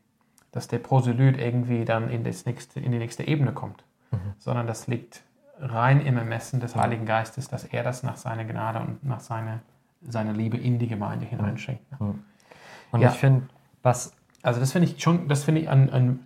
dass 0.51 0.67
der 0.67 0.79
Proselyt 0.79 1.37
irgendwie 1.37 1.85
dann 1.85 2.09
in, 2.09 2.23
das 2.23 2.45
nächste, 2.45 2.79
in 2.79 2.91
die 2.91 2.97
nächste 2.97 3.27
Ebene 3.27 3.53
kommt, 3.53 3.83
mhm. 4.11 4.33
sondern 4.39 4.65
das 4.65 4.87
liegt 4.87 5.23
rein 5.59 6.01
im 6.01 6.17
Ermessen 6.17 6.59
des 6.59 6.75
Heiligen 6.75 7.05
Geistes, 7.05 7.47
dass 7.47 7.63
er 7.63 7.83
das 7.83 8.03
nach 8.03 8.17
seiner 8.17 8.45
Gnade 8.45 8.79
und 8.79 9.03
nach 9.03 9.19
seiner, 9.19 9.59
seiner 10.01 10.33
Liebe 10.33 10.57
in 10.57 10.79
die 10.79 10.87
Gemeinde 10.87 11.25
hineinschenkt. 11.25 11.83
Mhm. 11.99 12.23
Und 12.91 13.01
ja. 13.01 13.09
ich 13.09 13.15
finde, 13.15 13.43
was 13.83 14.13
also 14.45 14.59
das 14.59 14.71
finde 14.71 14.87
ich 14.87 15.01
schon, 15.01 15.27
das 15.27 15.43
finde 15.43 15.61
ich 15.61 15.69
ein, 15.69 15.91
ein, 15.91 16.19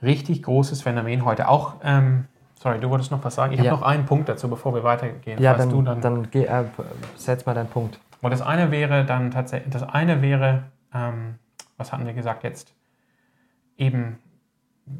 richtig 0.00 0.42
großes 0.42 0.82
Phänomen 0.82 1.24
heute. 1.24 1.48
Auch, 1.48 1.76
ähm, 1.82 2.26
sorry, 2.56 2.78
du 2.78 2.90
wolltest 2.90 3.10
noch 3.10 3.24
was 3.24 3.34
sagen. 3.34 3.52
Ich 3.52 3.58
ja. 3.58 3.70
habe 3.70 3.80
noch 3.80 3.86
einen 3.86 4.04
Punkt 4.04 4.28
dazu, 4.28 4.48
bevor 4.48 4.74
wir 4.74 4.84
weitergehen. 4.84 5.40
Ja, 5.40 5.54
dann, 5.54 5.70
du 5.70 5.82
dann, 5.82 6.00
dann 6.00 6.30
geh, 6.30 6.44
äh, 6.44 6.64
setz 7.16 7.46
mal 7.46 7.54
deinen 7.54 7.68
Punkt. 7.68 7.98
Und 8.20 8.30
das 8.30 8.42
eine 8.42 8.70
wäre 8.70 9.04
dann 9.04 9.30
tatsächlich, 9.30 9.72
das 9.72 9.82
eine 9.82 10.20
wäre, 10.20 10.64
ähm, 10.92 11.36
was 11.78 11.90
hatten 11.90 12.04
wir 12.06 12.12
gesagt 12.12 12.44
jetzt? 12.44 12.74
Eben 13.78 14.18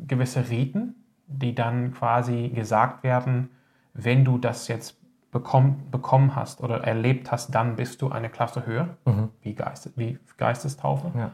gewisse 0.07 0.49
Riten, 0.49 0.95
die 1.27 1.55
dann 1.55 1.93
quasi 1.93 2.49
gesagt 2.49 3.05
werden, 3.05 3.51
wenn 3.95 4.25
du 4.25 4.39
das 4.39 4.69
jetzt 4.69 4.99
bekomm, 5.31 5.91
bekommen 5.91 6.37
hast 6.37 6.61
oder 6.61 6.85
erlebt 6.85 7.33
hast, 7.33 7.55
dann 7.55 7.77
bist 7.77 8.03
du 8.03 8.11
eine 8.11 8.29
Klasse 8.29 8.67
höher, 8.67 8.97
mhm. 9.05 9.31
wie, 9.43 9.55
Geist, 9.55 9.91
wie 9.97 10.19
Geistestaufe. 10.37 11.13
Ja. 11.17 11.31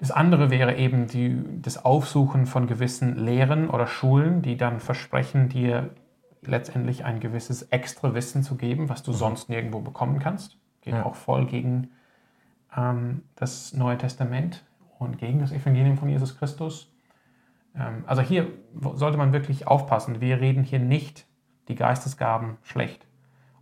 Das 0.00 0.10
andere 0.10 0.50
wäre 0.50 0.76
eben 0.76 1.06
die, 1.06 1.42
das 1.62 1.84
Aufsuchen 1.84 2.46
von 2.46 2.66
gewissen 2.66 3.16
Lehren 3.16 3.70
oder 3.70 3.86
Schulen, 3.86 4.42
die 4.42 4.56
dann 4.56 4.80
versprechen, 4.80 5.48
dir 5.48 5.90
letztendlich 6.42 7.04
ein 7.04 7.20
gewisses 7.20 7.62
extra 7.62 8.14
Wissen 8.14 8.42
zu 8.42 8.56
geben, 8.56 8.88
was 8.88 9.02
du 9.02 9.12
mhm. 9.12 9.16
sonst 9.16 9.48
nirgendwo 9.48 9.80
bekommen 9.80 10.18
kannst. 10.18 10.58
Geht 10.82 10.94
ja. 10.94 11.06
auch 11.06 11.14
voll 11.14 11.46
gegen 11.46 11.92
ähm, 12.76 13.22
das 13.36 13.72
Neue 13.72 13.96
Testament 13.96 14.64
und 14.98 15.18
gegen 15.18 15.38
das 15.38 15.52
Evangelium 15.52 15.96
von 15.96 16.08
Jesus 16.08 16.36
Christus. 16.36 16.93
Ähm, 17.76 18.04
also 18.06 18.22
hier 18.22 18.48
sollte 18.94 19.18
man 19.18 19.32
wirklich 19.32 19.66
aufpassen. 19.66 20.20
Wir 20.20 20.40
reden 20.40 20.64
hier 20.64 20.78
nicht 20.78 21.26
die 21.68 21.74
Geistesgaben 21.74 22.56
schlecht. 22.62 23.06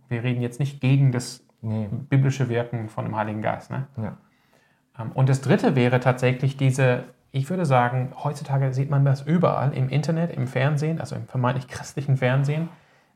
Wir 0.09 0.23
reden 0.23 0.41
jetzt 0.41 0.59
nicht 0.59 0.81
gegen 0.81 1.11
das 1.11 1.45
nee. 1.61 1.89
biblische 2.09 2.49
Wirken 2.49 2.89
von 2.89 3.05
dem 3.05 3.15
Heiligen 3.15 3.41
Geist. 3.41 3.71
Ne? 3.71 3.87
Ja. 3.97 4.17
Ähm, 4.99 5.11
und 5.13 5.29
das 5.29 5.41
Dritte 5.41 5.75
wäre 5.75 5.99
tatsächlich 5.99 6.57
diese, 6.57 7.05
ich 7.31 7.49
würde 7.49 7.65
sagen, 7.65 8.13
heutzutage 8.23 8.73
sieht 8.73 8.89
man 8.89 9.05
das 9.05 9.21
überall 9.21 9.73
im 9.73 9.89
Internet, 9.89 10.31
im 10.31 10.47
Fernsehen, 10.47 10.99
also 10.99 11.15
im 11.15 11.27
vermeintlich 11.27 11.67
christlichen 11.67 12.17
Fernsehen, 12.17 12.69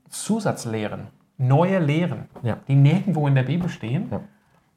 Zusatzlehren, 0.10 1.08
neue 1.38 1.80
Lehren, 1.80 2.26
ja. 2.42 2.58
die 2.68 2.76
nirgendwo 2.76 3.28
in 3.28 3.36
der 3.36 3.44
Bibel 3.44 3.70
stehen 3.70 4.08
ja. 4.10 4.22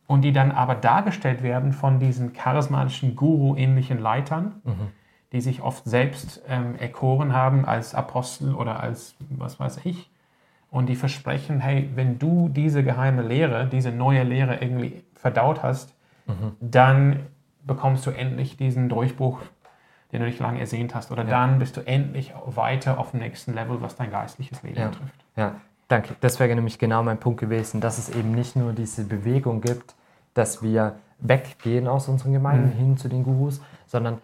und 0.06 0.22
die 0.22 0.32
dann 0.32 0.50
aber 0.50 0.74
dargestellt 0.74 1.42
werden 1.42 1.72
von 1.72 2.00
diesen 2.00 2.32
charismatischen 2.32 3.16
Guru-ähnlichen 3.16 3.98
Leitern, 3.98 4.60
mhm. 4.64 4.88
Die 5.32 5.40
sich 5.40 5.62
oft 5.62 5.84
selbst 5.84 6.42
ähm, 6.48 6.76
erkoren 6.76 7.32
haben 7.32 7.64
als 7.64 7.94
Apostel 7.94 8.54
oder 8.54 8.80
als 8.80 9.14
was 9.30 9.60
weiß 9.60 9.80
ich. 9.84 10.10
Und 10.70 10.86
die 10.86 10.96
versprechen, 10.96 11.60
hey, 11.60 11.90
wenn 11.94 12.18
du 12.18 12.48
diese 12.48 12.84
geheime 12.84 13.22
Lehre, 13.22 13.66
diese 13.66 13.90
neue 13.90 14.22
Lehre 14.22 14.56
irgendwie 14.60 15.02
verdaut 15.14 15.62
hast, 15.62 15.94
mhm. 16.26 16.52
dann 16.60 17.20
bekommst 17.64 18.06
du 18.06 18.10
endlich 18.10 18.56
diesen 18.56 18.88
Durchbruch, 18.88 19.40
den 20.12 20.20
du 20.20 20.26
dich 20.26 20.38
lange 20.38 20.60
ersehnt 20.60 20.94
hast. 20.94 21.10
Oder 21.10 21.24
ja. 21.24 21.30
dann 21.30 21.58
bist 21.58 21.76
du 21.76 21.80
endlich 21.80 22.32
weiter 22.46 22.98
auf 22.98 23.10
dem 23.10 23.20
nächsten 23.20 23.54
Level, 23.54 23.80
was 23.80 23.96
dein 23.96 24.10
geistliches 24.10 24.62
Leben 24.62 24.78
ja. 24.78 24.88
betrifft. 24.88 25.24
Ja, 25.36 25.56
danke. 25.88 26.14
Das 26.20 26.38
wäre 26.40 26.54
nämlich 26.54 26.78
genau 26.78 27.02
mein 27.02 27.18
Punkt 27.18 27.40
gewesen, 27.40 27.80
dass 27.80 27.98
es 27.98 28.08
eben 28.08 28.32
nicht 28.32 28.56
nur 28.56 28.72
diese 28.72 29.04
Bewegung 29.04 29.60
gibt, 29.60 29.94
dass 30.34 30.62
wir 30.62 30.96
weggehen 31.18 31.86
aus 31.86 32.08
unseren 32.08 32.32
Gemeinden 32.32 32.68
mhm. 32.68 32.78
hin 32.78 32.96
zu 32.96 33.08
den 33.08 33.24
Gurus, 33.24 33.60
sondern 33.86 34.18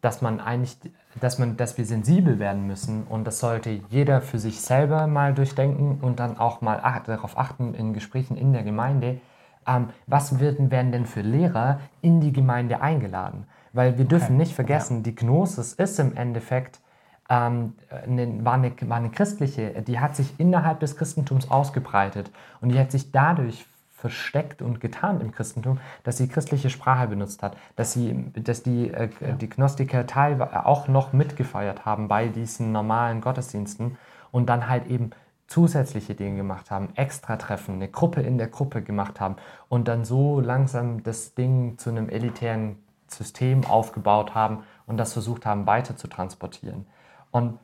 dass 0.00 0.22
man 0.22 0.40
eigentlich, 0.40 0.76
dass 1.20 1.38
man, 1.38 1.56
dass 1.56 1.76
wir 1.76 1.84
sensibel 1.84 2.38
werden 2.38 2.66
müssen 2.66 3.04
und 3.04 3.24
das 3.24 3.40
sollte 3.40 3.80
jeder 3.88 4.20
für 4.20 4.38
sich 4.38 4.60
selber 4.60 5.06
mal 5.06 5.34
durchdenken 5.34 5.98
und 6.00 6.20
dann 6.20 6.38
auch 6.38 6.60
mal 6.60 6.80
ach, 6.82 7.00
darauf 7.00 7.36
achten 7.36 7.74
in 7.74 7.92
Gesprächen 7.92 8.36
in 8.36 8.52
der 8.52 8.62
Gemeinde, 8.62 9.20
ähm, 9.66 9.88
was 10.06 10.40
werden, 10.40 10.70
werden 10.70 10.92
denn 10.92 11.06
für 11.06 11.22
Lehrer 11.22 11.80
in 12.00 12.20
die 12.20 12.32
Gemeinde 12.32 12.80
eingeladen? 12.80 13.46
Weil 13.72 13.98
wir 13.98 14.04
dürfen 14.04 14.34
okay. 14.34 14.38
nicht 14.38 14.54
vergessen, 14.54 14.98
ja. 14.98 15.02
die 15.02 15.14
Gnosis 15.14 15.72
ist 15.72 15.98
im 15.98 16.16
Endeffekt 16.16 16.80
ähm, 17.28 17.74
eine, 17.90 18.44
war, 18.44 18.54
eine, 18.54 18.72
war 18.82 18.96
eine 18.96 19.10
christliche, 19.10 19.82
die 19.82 19.98
hat 19.98 20.16
sich 20.16 20.38
innerhalb 20.38 20.80
des 20.80 20.96
Christentums 20.96 21.50
ausgebreitet 21.50 22.30
und 22.60 22.70
die 22.70 22.78
hat 22.78 22.90
sich 22.90 23.12
dadurch 23.12 23.66
versteckt 23.98 24.62
und 24.62 24.80
getan 24.80 25.20
im 25.20 25.32
Christentum, 25.32 25.80
dass 26.04 26.18
sie 26.18 26.28
christliche 26.28 26.70
Sprache 26.70 27.08
benutzt 27.08 27.42
hat, 27.42 27.56
dass, 27.74 27.92
sie, 27.92 28.30
dass 28.32 28.62
die, 28.62 28.92
äh, 28.92 29.08
die 29.40 29.48
Gnostiker 29.48 30.06
teilweise 30.06 30.66
auch 30.66 30.86
noch 30.86 31.12
mitgefeiert 31.12 31.84
haben 31.84 32.06
bei 32.06 32.28
diesen 32.28 32.70
normalen 32.70 33.20
Gottesdiensten 33.20 33.98
und 34.30 34.48
dann 34.48 34.68
halt 34.68 34.86
eben 34.86 35.10
zusätzliche 35.48 36.14
Dinge 36.14 36.36
gemacht 36.36 36.70
haben, 36.70 36.90
Extra-Treffen, 36.94 37.74
eine 37.74 37.88
Gruppe 37.88 38.20
in 38.20 38.38
der 38.38 38.46
Gruppe 38.46 38.82
gemacht 38.82 39.18
haben 39.18 39.34
und 39.68 39.88
dann 39.88 40.04
so 40.04 40.38
langsam 40.38 41.02
das 41.02 41.34
Ding 41.34 41.76
zu 41.78 41.90
einem 41.90 42.08
elitären 42.08 42.76
System 43.08 43.64
aufgebaut 43.64 44.34
haben 44.34 44.62
und 44.86 44.96
das 44.96 45.12
versucht 45.12 45.44
haben 45.44 45.66
weiter 45.66 45.96
zu 45.96 46.06
transportieren. 46.06 46.86
Und 47.32 47.58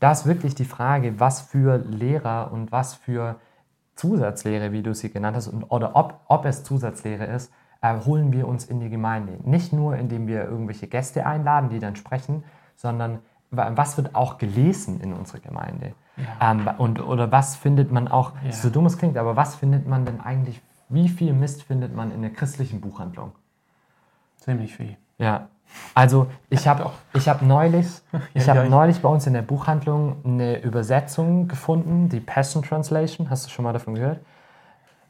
da 0.00 0.12
ist 0.12 0.24
wirklich 0.24 0.54
die 0.54 0.64
Frage, 0.64 1.20
was 1.20 1.42
für 1.42 1.76
Lehrer 1.76 2.52
und 2.52 2.72
was 2.72 2.94
für 2.94 3.36
Zusatzlehre, 3.94 4.72
wie 4.72 4.82
du 4.82 4.94
sie 4.94 5.10
genannt 5.10 5.36
hast, 5.36 5.48
und, 5.48 5.64
oder 5.64 5.94
ob, 5.94 6.20
ob 6.28 6.44
es 6.44 6.64
Zusatzlehre 6.64 7.26
ist, 7.26 7.52
äh, 7.80 7.94
holen 8.04 8.32
wir 8.32 8.48
uns 8.48 8.64
in 8.64 8.80
die 8.80 8.90
Gemeinde. 8.90 9.38
Nicht 9.44 9.72
nur, 9.72 9.96
indem 9.96 10.26
wir 10.26 10.44
irgendwelche 10.44 10.86
Gäste 10.86 11.26
einladen, 11.26 11.68
die 11.68 11.78
dann 11.78 11.96
sprechen, 11.96 12.44
sondern 12.76 13.20
was 13.50 13.96
wird 13.96 14.16
auch 14.16 14.38
gelesen 14.38 15.00
in 15.00 15.12
unserer 15.12 15.38
Gemeinde? 15.38 15.94
Ja. 16.16 16.50
Ähm, 16.50 16.68
und, 16.78 17.00
oder 17.00 17.30
was 17.30 17.56
findet 17.56 17.92
man 17.92 18.08
auch, 18.08 18.32
ja. 18.44 18.52
so 18.52 18.70
dumm 18.70 18.86
es 18.86 18.98
klingt, 18.98 19.16
aber 19.16 19.36
was 19.36 19.54
findet 19.54 19.86
man 19.86 20.04
denn 20.04 20.20
eigentlich, 20.20 20.60
wie 20.88 21.08
viel 21.08 21.32
Mist 21.32 21.62
findet 21.62 21.94
man 21.94 22.10
in 22.10 22.22
der 22.22 22.32
christlichen 22.32 22.80
Buchhandlung? 22.80 23.32
Ziemlich 24.38 24.74
viel. 24.74 24.96
Ja. 25.18 25.48
Also 25.94 26.26
ich 26.50 26.66
habe 26.66 26.90
hab 27.14 27.42
neulich, 27.42 27.86
ich 28.34 28.48
hab 28.48 28.68
neulich 28.68 29.00
bei 29.00 29.08
uns 29.08 29.26
in 29.26 29.32
der 29.32 29.42
Buchhandlung 29.42 30.16
eine 30.24 30.60
Übersetzung 30.60 31.48
gefunden, 31.48 32.08
die 32.08 32.20
Passion 32.20 32.62
Translation. 32.62 33.30
Hast 33.30 33.46
du 33.46 33.50
schon 33.50 33.64
mal 33.64 33.72
davon 33.72 33.94
gehört? 33.94 34.20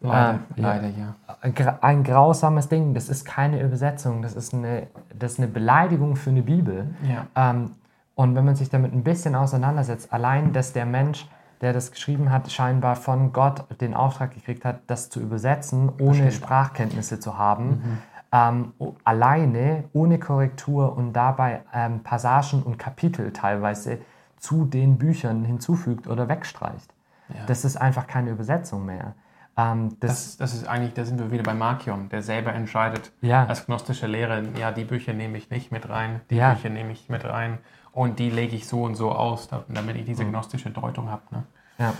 Leider, 0.00 0.30
ähm, 0.30 0.40
leider 0.56 0.88
ja. 0.88 1.78
Ein 1.80 2.04
grausames 2.04 2.68
Ding. 2.68 2.94
Das 2.94 3.08
ist 3.08 3.24
keine 3.24 3.62
Übersetzung. 3.62 4.22
Das 4.22 4.34
ist 4.34 4.52
eine, 4.52 4.88
das 5.18 5.32
ist 5.32 5.38
eine 5.38 5.48
Beleidigung 5.48 6.16
für 6.16 6.30
eine 6.30 6.42
Bibel. 6.42 6.94
Ja. 7.08 7.26
Ähm, 7.50 7.70
und 8.14 8.34
wenn 8.34 8.44
man 8.44 8.54
sich 8.54 8.68
damit 8.68 8.92
ein 8.92 9.02
bisschen 9.02 9.34
auseinandersetzt, 9.34 10.12
allein, 10.12 10.52
dass 10.52 10.72
der 10.72 10.86
Mensch, 10.86 11.26
der 11.60 11.72
das 11.72 11.90
geschrieben 11.90 12.30
hat, 12.30 12.50
scheinbar 12.52 12.96
von 12.96 13.32
Gott 13.32 13.64
den 13.80 13.94
Auftrag 13.94 14.32
gekriegt 14.32 14.64
hat, 14.64 14.80
das 14.86 15.10
zu 15.10 15.20
übersetzen, 15.20 15.90
ohne. 15.98 16.30
Sprachkenntnisse 16.30 17.18
zu 17.18 17.38
haben, 17.38 17.68
mhm. 17.68 17.98
Ähm, 18.34 18.72
alleine, 19.04 19.84
ohne 19.92 20.18
Korrektur 20.18 20.96
und 20.96 21.12
dabei 21.12 21.62
ähm, 21.72 22.02
Passagen 22.02 22.64
und 22.64 22.78
Kapitel 22.78 23.32
teilweise 23.32 23.98
zu 24.38 24.64
den 24.64 24.98
Büchern 24.98 25.44
hinzufügt 25.44 26.08
oder 26.08 26.28
wegstreicht. 26.28 26.92
Ja. 27.28 27.46
Das 27.46 27.64
ist 27.64 27.76
einfach 27.76 28.08
keine 28.08 28.30
Übersetzung 28.30 28.84
mehr. 28.86 29.14
Ähm, 29.56 29.96
das, 30.00 30.36
das, 30.36 30.36
das, 30.38 30.54
ist 30.54 30.66
eigentlich, 30.66 30.94
da 30.94 31.04
sind 31.04 31.20
wir 31.20 31.30
wieder 31.30 31.44
bei 31.44 31.54
Markion, 31.54 32.08
der 32.08 32.22
selber 32.22 32.52
entscheidet 32.52 33.12
ja. 33.20 33.46
als 33.46 33.66
gnostische 33.66 34.08
Lehre, 34.08 34.42
ja, 34.58 34.72
die 34.72 34.84
Bücher 34.84 35.12
nehme 35.12 35.38
ich 35.38 35.48
nicht 35.50 35.70
mit 35.70 35.88
rein, 35.88 36.20
die 36.28 36.36
ja. 36.36 36.54
Bücher 36.54 36.70
nehme 36.70 36.90
ich 36.90 37.08
mit 37.08 37.24
rein 37.24 37.58
und 37.92 38.18
die 38.18 38.30
lege 38.30 38.56
ich 38.56 38.66
so 38.66 38.82
und 38.82 38.96
so 38.96 39.12
aus, 39.12 39.48
damit 39.68 39.94
ich 39.94 40.06
diese 40.06 40.24
mhm. 40.24 40.30
gnostische 40.30 40.70
Deutung 40.70 41.08
habe. 41.08 41.22
Ne? 41.30 41.42
Ja. 41.78 41.92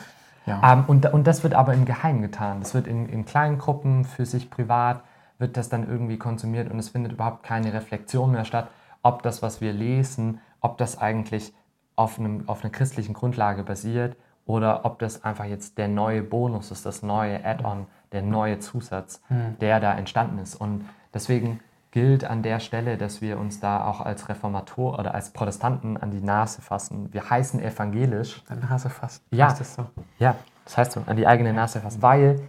ja. 0.47 0.73
Ähm, 0.73 0.85
und, 0.89 1.07
und 1.13 1.29
das 1.29 1.45
wird 1.45 1.55
aber 1.55 1.75
im 1.75 1.85
Geheimen 1.85 2.23
getan. 2.23 2.59
Das 2.59 2.75
wird 2.75 2.89
in, 2.89 3.09
in 3.09 3.25
kleinen 3.25 3.59
Gruppen 3.59 4.05
für 4.05 4.27
sich 4.27 4.51
privat, 4.51 5.05
wird 5.39 5.57
das 5.57 5.69
dann 5.69 5.89
irgendwie 5.89 6.19
konsumiert 6.19 6.71
und 6.71 6.79
es 6.79 6.91
findet 6.91 7.13
überhaupt 7.13 7.43
keine 7.43 7.73
Reflexion 7.73 8.33
mehr 8.33 8.45
statt, 8.45 8.69
ob 9.03 9.23
das, 9.23 9.43
was 9.43 9.61
wir 9.61 9.73
lesen, 9.73 10.41
ob 10.61 10.79
das 10.79 10.99
eigentlich 10.99 11.53
auf, 11.97 12.19
einem, 12.19 12.49
auf 12.49 12.63
einer 12.63 12.73
christlichen 12.73 13.15
Grundlage 13.15 13.63
basiert 13.63 14.17
oder 14.47 14.85
ob 14.85 14.99
das 14.99 15.25
einfach 15.25 15.45
jetzt 15.45 15.79
der 15.79 15.89
neue 15.89 16.23
Bonus 16.23 16.71
ist, 16.71 16.87
das 16.87 17.03
neue 17.03 17.45
Add-on, 17.45 17.87
der 18.13 18.23
neue 18.23 18.59
Zusatz, 18.59 19.21
mhm. 19.29 19.59
der 19.61 19.81
da 19.81 19.95
entstanden 19.95 20.39
ist. 20.39 20.55
Und 20.55 20.85
deswegen 21.13 21.61
gilt 21.91 22.25
an 22.25 22.43
der 22.43 22.59
Stelle, 22.61 22.99
dass 22.99 23.21
wir 23.21 23.39
uns 23.39 23.61
da 23.61 23.85
auch 23.87 24.01
als 24.01 24.29
Reformator 24.29 24.99
oder 24.99 25.15
als 25.15 25.31
Protestanten 25.31 25.97
an 25.97 26.11
die 26.11 26.21
Nase 26.21 26.61
fassen. 26.61 27.13
Wir 27.13 27.31
heißen 27.31 27.63
evangelisch. 27.63 28.43
An 28.49 28.61
die 28.61 28.67
Nase 28.67 28.91
fassen. 28.91 29.23
Ja, 29.31 29.47
heißt 29.49 29.61
das 29.61 29.75
so? 29.77 29.87
Ja, 30.19 30.35
das 30.65 30.77
heißt 30.77 30.93
so, 30.93 31.03
an 31.07 31.17
die 31.17 31.27
eigene 31.27 31.53
Nase 31.53 31.81
fassen. 31.81 32.03
Weil, 32.03 32.41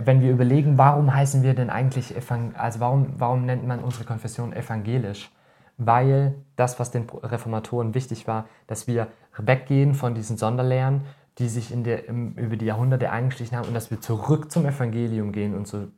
wenn 0.00 0.20
wir 0.20 0.30
überlegen, 0.30 0.78
warum 0.78 1.14
heißen 1.14 1.42
wir 1.42 1.54
denn 1.54 1.70
eigentlich, 1.70 2.16
Evangel 2.16 2.56
also 2.56 2.80
warum, 2.80 3.14
warum 3.16 3.46
nennt 3.46 3.66
man 3.66 3.80
unsere 3.80 4.04
Konfession 4.04 4.52
evangelisch? 4.52 5.30
weil 5.78 6.34
das, 6.56 6.78
was 6.78 6.90
den 6.90 7.08
Reformatoren 7.08 7.94
wichtig 7.94 8.26
war, 8.26 8.46
dass 8.66 8.86
wir 8.86 9.08
weggehen 9.38 9.94
von 9.94 10.14
diesen 10.14 10.36
Sonderlehren, 10.36 11.02
die 11.38 11.48
sich 11.48 11.72
in 11.72 11.84
der, 11.84 12.08
im, 12.08 12.34
über 12.34 12.56
die 12.56 12.66
Jahrhunderte 12.66 13.10
eingeschlichen 13.10 13.56
haben 13.56 13.68
und 13.68 13.74
dass 13.74 13.90
wir 13.90 14.00
zurück 14.00 14.50
zum 14.50 14.66
Evangelium 14.66 15.30
gehen 15.30 15.54
und 15.54 15.66
zur 15.66 15.88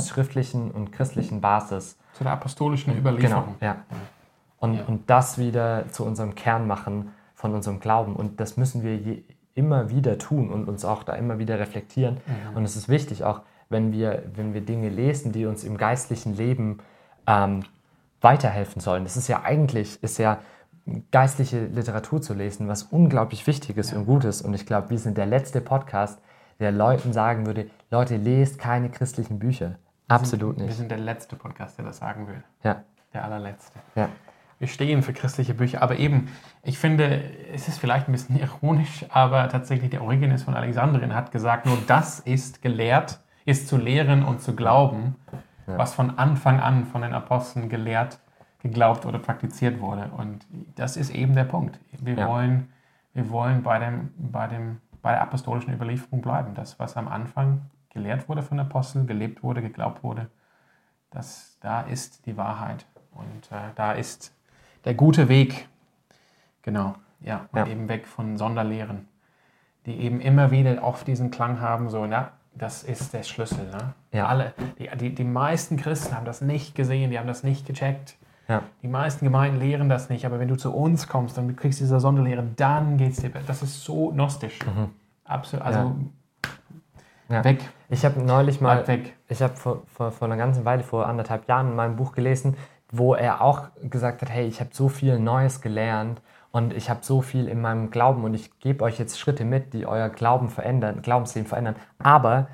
schriftlichen 0.00 0.70
und 0.70 0.92
christlichen 0.92 1.40
Basis. 1.40 1.98
Zu 2.12 2.24
der 2.24 2.34
apostolischen 2.34 2.96
Überlieferung. 2.96 3.56
Genau, 3.58 3.72
ja. 3.72 3.84
Und, 4.58 4.74
ja. 4.74 4.84
und 4.84 5.08
das 5.08 5.38
wieder 5.38 5.88
zu 5.88 6.04
unserem 6.04 6.34
Kern 6.34 6.66
machen 6.66 7.12
von 7.34 7.54
unserem 7.54 7.80
Glauben. 7.80 8.14
Und 8.14 8.40
das 8.40 8.58
müssen 8.58 8.82
wir 8.82 8.96
je, 8.96 9.22
immer 9.60 9.90
wieder 9.90 10.16
tun 10.16 10.50
und 10.50 10.68
uns 10.68 10.86
auch 10.86 11.02
da 11.02 11.12
immer 11.12 11.38
wieder 11.38 11.58
reflektieren. 11.58 12.16
Mhm. 12.26 12.56
Und 12.56 12.64
es 12.64 12.76
ist 12.76 12.88
wichtig, 12.88 13.24
auch 13.24 13.42
wenn 13.68 13.92
wir, 13.92 14.22
wenn 14.34 14.54
wir 14.54 14.62
Dinge 14.62 14.88
lesen, 14.88 15.32
die 15.32 15.44
uns 15.44 15.62
im 15.64 15.76
geistlichen 15.76 16.34
Leben 16.34 16.78
ähm, 17.26 17.64
weiterhelfen 18.22 18.80
sollen. 18.80 19.04
Das 19.04 19.18
ist 19.18 19.28
ja 19.28 19.42
eigentlich, 19.42 20.02
ist 20.02 20.18
ja 20.18 20.38
geistliche 21.10 21.66
Literatur 21.66 22.22
zu 22.22 22.32
lesen, 22.32 22.68
was 22.68 22.84
unglaublich 22.84 23.46
wichtig 23.46 23.76
ist 23.76 23.92
ja. 23.92 23.98
und 23.98 24.06
gut 24.06 24.24
ist. 24.24 24.40
Und 24.40 24.54
ich 24.54 24.64
glaube, 24.64 24.88
wir 24.88 24.98
sind 24.98 25.18
der 25.18 25.26
letzte 25.26 25.60
Podcast, 25.60 26.18
der 26.58 26.72
Leuten 26.72 27.12
sagen 27.12 27.44
würde, 27.46 27.70
Leute, 27.90 28.16
lest 28.16 28.58
keine 28.58 28.90
christlichen 28.90 29.38
Bücher. 29.38 29.76
Absolut 30.08 30.40
wir 30.40 30.48
sind, 30.48 30.58
nicht. 30.58 30.68
Wir 30.68 30.76
sind 30.76 30.90
der 30.90 30.98
letzte 30.98 31.36
Podcast, 31.36 31.78
der 31.78 31.84
das 31.84 31.98
sagen 31.98 32.26
will. 32.26 32.42
Ja. 32.64 32.82
Der 33.12 33.24
allerletzte. 33.24 33.78
Ja. 33.94 34.08
Wir 34.60 34.68
stehen 34.68 35.02
für 35.02 35.14
christliche 35.14 35.54
Bücher, 35.54 35.80
aber 35.80 35.98
eben, 35.98 36.28
ich 36.62 36.78
finde, 36.78 37.22
es 37.50 37.66
ist 37.66 37.78
vielleicht 37.78 38.08
ein 38.08 38.12
bisschen 38.12 38.38
ironisch, 38.38 39.06
aber 39.08 39.48
tatsächlich 39.48 39.88
der 39.88 40.02
Origenes 40.02 40.42
von 40.42 40.54
Alexandrien 40.54 41.14
hat 41.14 41.32
gesagt, 41.32 41.64
nur 41.64 41.78
das 41.86 42.20
ist 42.20 42.60
gelehrt, 42.60 43.20
ist 43.46 43.68
zu 43.68 43.78
lehren 43.78 44.22
und 44.22 44.42
zu 44.42 44.54
glauben, 44.54 45.16
ja. 45.66 45.78
was 45.78 45.94
von 45.94 46.18
Anfang 46.18 46.60
an 46.60 46.84
von 46.84 47.00
den 47.00 47.14
Aposteln 47.14 47.70
gelehrt, 47.70 48.20
geglaubt 48.58 49.06
oder 49.06 49.18
praktiziert 49.18 49.80
wurde. 49.80 50.10
Und 50.14 50.46
das 50.74 50.98
ist 50.98 51.08
eben 51.08 51.34
der 51.34 51.44
Punkt. 51.44 51.80
Wir 51.98 52.16
ja. 52.16 52.28
wollen, 52.28 52.68
wir 53.14 53.30
wollen 53.30 53.62
bei, 53.62 53.78
dem, 53.78 54.10
bei, 54.18 54.46
dem, 54.46 54.82
bei 55.00 55.12
der 55.12 55.22
apostolischen 55.22 55.72
Überlieferung 55.72 56.20
bleiben. 56.20 56.52
Das, 56.54 56.78
was 56.78 56.98
am 56.98 57.08
Anfang 57.08 57.62
gelehrt 57.88 58.28
wurde 58.28 58.42
von 58.42 58.60
Aposteln, 58.60 59.06
gelebt 59.06 59.42
wurde, 59.42 59.62
geglaubt 59.62 60.04
wurde, 60.04 60.28
das, 61.08 61.56
da 61.62 61.80
ist 61.80 62.26
die 62.26 62.36
Wahrheit. 62.36 62.84
Und 63.12 63.50
äh, 63.50 63.70
da 63.74 63.92
ist 63.92 64.34
der 64.84 64.94
gute 64.94 65.28
Weg. 65.28 65.68
Genau, 66.62 66.94
ja. 67.20 67.48
Und 67.52 67.58
ja. 67.58 67.66
eben 67.66 67.88
weg 67.88 68.06
von 68.06 68.36
Sonderlehren, 68.36 69.08
die 69.86 69.96
eben 70.00 70.20
immer 70.20 70.50
wieder 70.50 70.82
oft 70.82 71.06
diesen 71.06 71.30
Klang 71.30 71.60
haben, 71.60 71.88
so, 71.88 72.06
na, 72.06 72.32
das 72.54 72.82
ist 72.82 73.14
der 73.14 73.22
Schlüssel. 73.22 73.68
Ne? 73.70 73.94
Ja. 74.12 74.26
Alle, 74.26 74.54
die, 74.78 74.88
die, 74.96 75.14
die 75.14 75.24
meisten 75.24 75.76
Christen 75.76 76.16
haben 76.16 76.26
das 76.26 76.40
nicht 76.40 76.74
gesehen, 76.74 77.10
die 77.10 77.18
haben 77.18 77.28
das 77.28 77.42
nicht 77.42 77.66
gecheckt. 77.66 78.16
Ja. 78.48 78.62
Die 78.82 78.88
meisten 78.88 79.24
Gemeinden 79.24 79.60
lehren 79.60 79.88
das 79.88 80.10
nicht, 80.10 80.26
aber 80.26 80.40
wenn 80.40 80.48
du 80.48 80.56
zu 80.56 80.74
uns 80.74 81.06
kommst 81.06 81.38
und 81.38 81.48
du 81.48 81.54
kriegst 81.54 81.78
diese 81.78 82.00
Sonderlehre, 82.00 82.44
dann 82.56 82.96
geht 82.96 83.12
es 83.12 83.18
dir 83.18 83.30
besser. 83.30 83.46
Das 83.46 83.62
ist 83.62 83.84
so 83.84 84.08
gnostisch. 84.08 84.58
Mhm. 84.66 84.90
Absolut. 85.24 85.64
Also 85.64 85.94
ja. 87.28 87.44
weg. 87.44 87.60
Ich 87.88 88.04
habe 88.04 88.20
neulich 88.20 88.60
mal, 88.60 88.84
ich 89.28 89.42
habe 89.42 89.54
vor, 89.56 89.82
vor, 89.86 90.10
vor 90.10 90.26
einer 90.26 90.36
ganzen 90.36 90.64
Weile, 90.64 90.82
vor 90.82 91.06
anderthalb 91.06 91.48
Jahren, 91.48 91.76
mal 91.76 91.88
ein 91.88 91.96
Buch 91.96 92.12
gelesen, 92.12 92.56
wo 92.90 93.14
er 93.14 93.40
auch 93.40 93.68
gesagt 93.82 94.22
hat, 94.22 94.30
hey, 94.30 94.46
ich 94.46 94.60
habe 94.60 94.70
so 94.72 94.88
viel 94.88 95.18
Neues 95.18 95.60
gelernt 95.60 96.20
und 96.50 96.72
ich 96.72 96.90
habe 96.90 97.00
so 97.02 97.22
viel 97.22 97.48
in 97.48 97.60
meinem 97.60 97.90
Glauben 97.90 98.24
und 98.24 98.34
ich 98.34 98.58
gebe 98.58 98.84
euch 98.84 98.98
jetzt 98.98 99.18
Schritte 99.18 99.44
mit, 99.44 99.72
die 99.72 99.86
euer 99.86 100.08
Glauben 100.08 100.48
verändern, 100.48 101.02
Glaubensleben 101.02 101.48
verändern. 101.48 101.76
Aber 101.98 102.48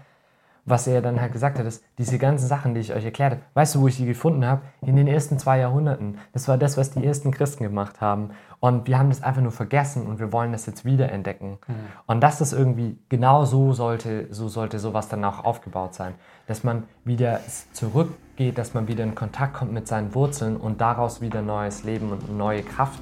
was 0.66 0.88
er 0.88 1.00
dann 1.00 1.20
halt 1.20 1.32
gesagt 1.32 1.58
hat, 1.58 1.64
ist, 1.64 1.82
diese 1.96 2.18
ganzen 2.18 2.48
Sachen, 2.48 2.74
die 2.74 2.80
ich 2.80 2.92
euch 2.92 3.04
erklärt 3.04 3.32
habe, 3.32 3.42
weißt 3.54 3.76
du, 3.76 3.82
wo 3.82 3.88
ich 3.88 3.96
die 3.96 4.04
gefunden 4.04 4.44
habe? 4.44 4.62
In 4.82 4.96
den 4.96 5.06
ersten 5.06 5.38
zwei 5.38 5.60
Jahrhunderten. 5.60 6.18
Das 6.32 6.48
war 6.48 6.58
das, 6.58 6.76
was 6.76 6.90
die 6.90 7.04
ersten 7.06 7.30
Christen 7.30 7.62
gemacht 7.62 8.00
haben. 8.00 8.30
Und 8.58 8.88
wir 8.88 8.98
haben 8.98 9.08
das 9.08 9.22
einfach 9.22 9.42
nur 9.42 9.52
vergessen 9.52 10.06
und 10.06 10.18
wir 10.18 10.32
wollen 10.32 10.50
das 10.50 10.66
jetzt 10.66 10.84
wiederentdecken. 10.84 11.58
Mhm. 11.68 11.74
Und 12.06 12.20
das 12.20 12.40
ist 12.40 12.52
irgendwie, 12.52 12.98
genau 13.08 13.44
so 13.44 13.72
sollte, 13.72 14.26
so 14.34 14.48
sollte 14.48 14.80
sowas 14.80 15.08
dann 15.08 15.24
auch 15.24 15.44
aufgebaut 15.44 15.94
sein. 15.94 16.14
Dass 16.48 16.64
man 16.64 16.82
wieder 17.04 17.40
zurückgeht, 17.72 18.58
dass 18.58 18.74
man 18.74 18.88
wieder 18.88 19.04
in 19.04 19.14
Kontakt 19.14 19.54
kommt 19.54 19.72
mit 19.72 19.86
seinen 19.86 20.14
Wurzeln 20.16 20.56
und 20.56 20.80
daraus 20.80 21.20
wieder 21.20 21.42
neues 21.42 21.84
Leben 21.84 22.10
und 22.10 22.36
neue 22.36 22.62
Kraft 22.62 23.00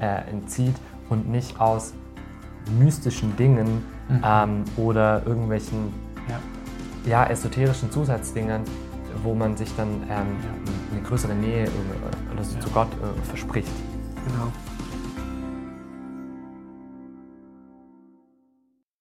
äh, 0.00 0.30
entzieht 0.30 0.76
und 1.10 1.28
nicht 1.28 1.60
aus 1.60 1.92
mystischen 2.78 3.36
Dingen 3.36 3.84
mhm. 4.08 4.22
ähm, 4.24 4.64
oder 4.78 5.26
irgendwelchen 5.26 5.92
ja 6.28 6.38
ja, 7.06 7.26
esoterischen 7.26 7.90
Zusatzdingern, 7.90 8.62
wo 9.22 9.34
man 9.34 9.56
sich 9.56 9.74
dann 9.76 10.02
ähm, 10.08 10.36
eine 10.92 11.02
größere 11.02 11.34
Nähe 11.34 11.64
äh, 11.64 12.32
oder 12.34 12.44
so 12.44 12.54
ja. 12.54 12.60
zu 12.60 12.70
Gott 12.70 12.88
äh, 12.92 13.26
verspricht. 13.26 13.68
Genau. 14.26 14.52